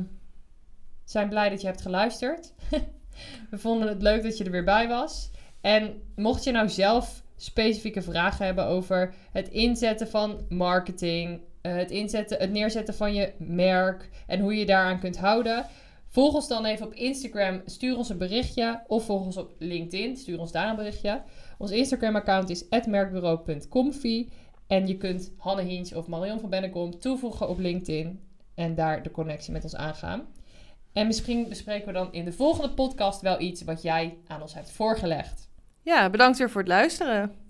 zijn 1.03 1.29
blij 1.29 1.49
dat 1.49 1.61
je 1.61 1.67
hebt 1.67 1.81
geluisterd. 1.81 2.53
we 3.51 3.57
vonden 3.57 3.87
het 3.87 4.01
leuk 4.01 4.23
dat 4.23 4.37
je 4.37 4.43
er 4.43 4.51
weer 4.51 4.63
bij 4.63 4.87
was. 4.87 5.31
En 5.61 6.01
mocht 6.15 6.43
je 6.43 6.51
nou 6.51 6.69
zelf 6.69 7.23
specifieke 7.37 8.01
vragen 8.01 8.45
hebben 8.45 8.65
over 8.65 9.13
het 9.31 9.49
inzetten 9.49 10.07
van 10.07 10.45
marketing, 10.49 11.41
eh, 11.61 11.75
het, 11.75 11.91
inzetten, 11.91 12.37
het 12.39 12.51
neerzetten 12.51 12.93
van 12.93 13.13
je 13.13 13.33
merk 13.37 14.09
en 14.27 14.39
hoe 14.39 14.55
je 14.55 14.65
daaraan 14.65 14.99
kunt 14.99 15.17
houden, 15.17 15.65
volg 16.07 16.33
ons 16.33 16.47
dan 16.47 16.65
even 16.65 16.85
op 16.85 16.93
Instagram, 16.93 17.61
stuur 17.65 17.97
ons 17.97 18.09
een 18.09 18.17
berichtje 18.17 18.83
of 18.87 19.05
volg 19.05 19.25
ons 19.25 19.37
op 19.37 19.53
LinkedIn, 19.59 20.17
stuur 20.17 20.39
ons 20.39 20.51
daar 20.51 20.69
een 20.69 20.75
berichtje. 20.75 21.21
Ons 21.57 21.71
Instagram-account 21.71 22.49
is 22.49 22.63
merkbureau.comfy 22.87 24.29
en 24.67 24.87
je 24.87 24.97
kunt 24.97 25.31
Hanne 25.37 25.61
Hiens 25.63 25.93
of 25.93 26.07
Marion 26.07 26.39
van 26.39 26.49
Bennekom 26.49 26.99
toevoegen 26.99 27.49
op 27.49 27.59
LinkedIn 27.59 28.19
en 28.55 28.75
daar 28.75 29.03
de 29.03 29.11
connectie 29.11 29.53
met 29.53 29.63
ons 29.63 29.75
aangaan. 29.75 30.27
En 30.93 31.07
misschien 31.07 31.49
bespreken 31.49 31.87
we 31.87 31.93
dan 31.93 32.13
in 32.13 32.25
de 32.25 32.31
volgende 32.31 32.73
podcast 32.73 33.21
wel 33.21 33.39
iets 33.39 33.63
wat 33.63 33.81
jij 33.81 34.17
aan 34.27 34.41
ons 34.41 34.53
hebt 34.53 34.71
voorgelegd. 34.71 35.49
ja 35.81 36.09
bedankt 36.09 36.37
weer 36.37 36.49
voor 36.49 36.61
het 36.61 36.69
luisteren. 36.69 37.44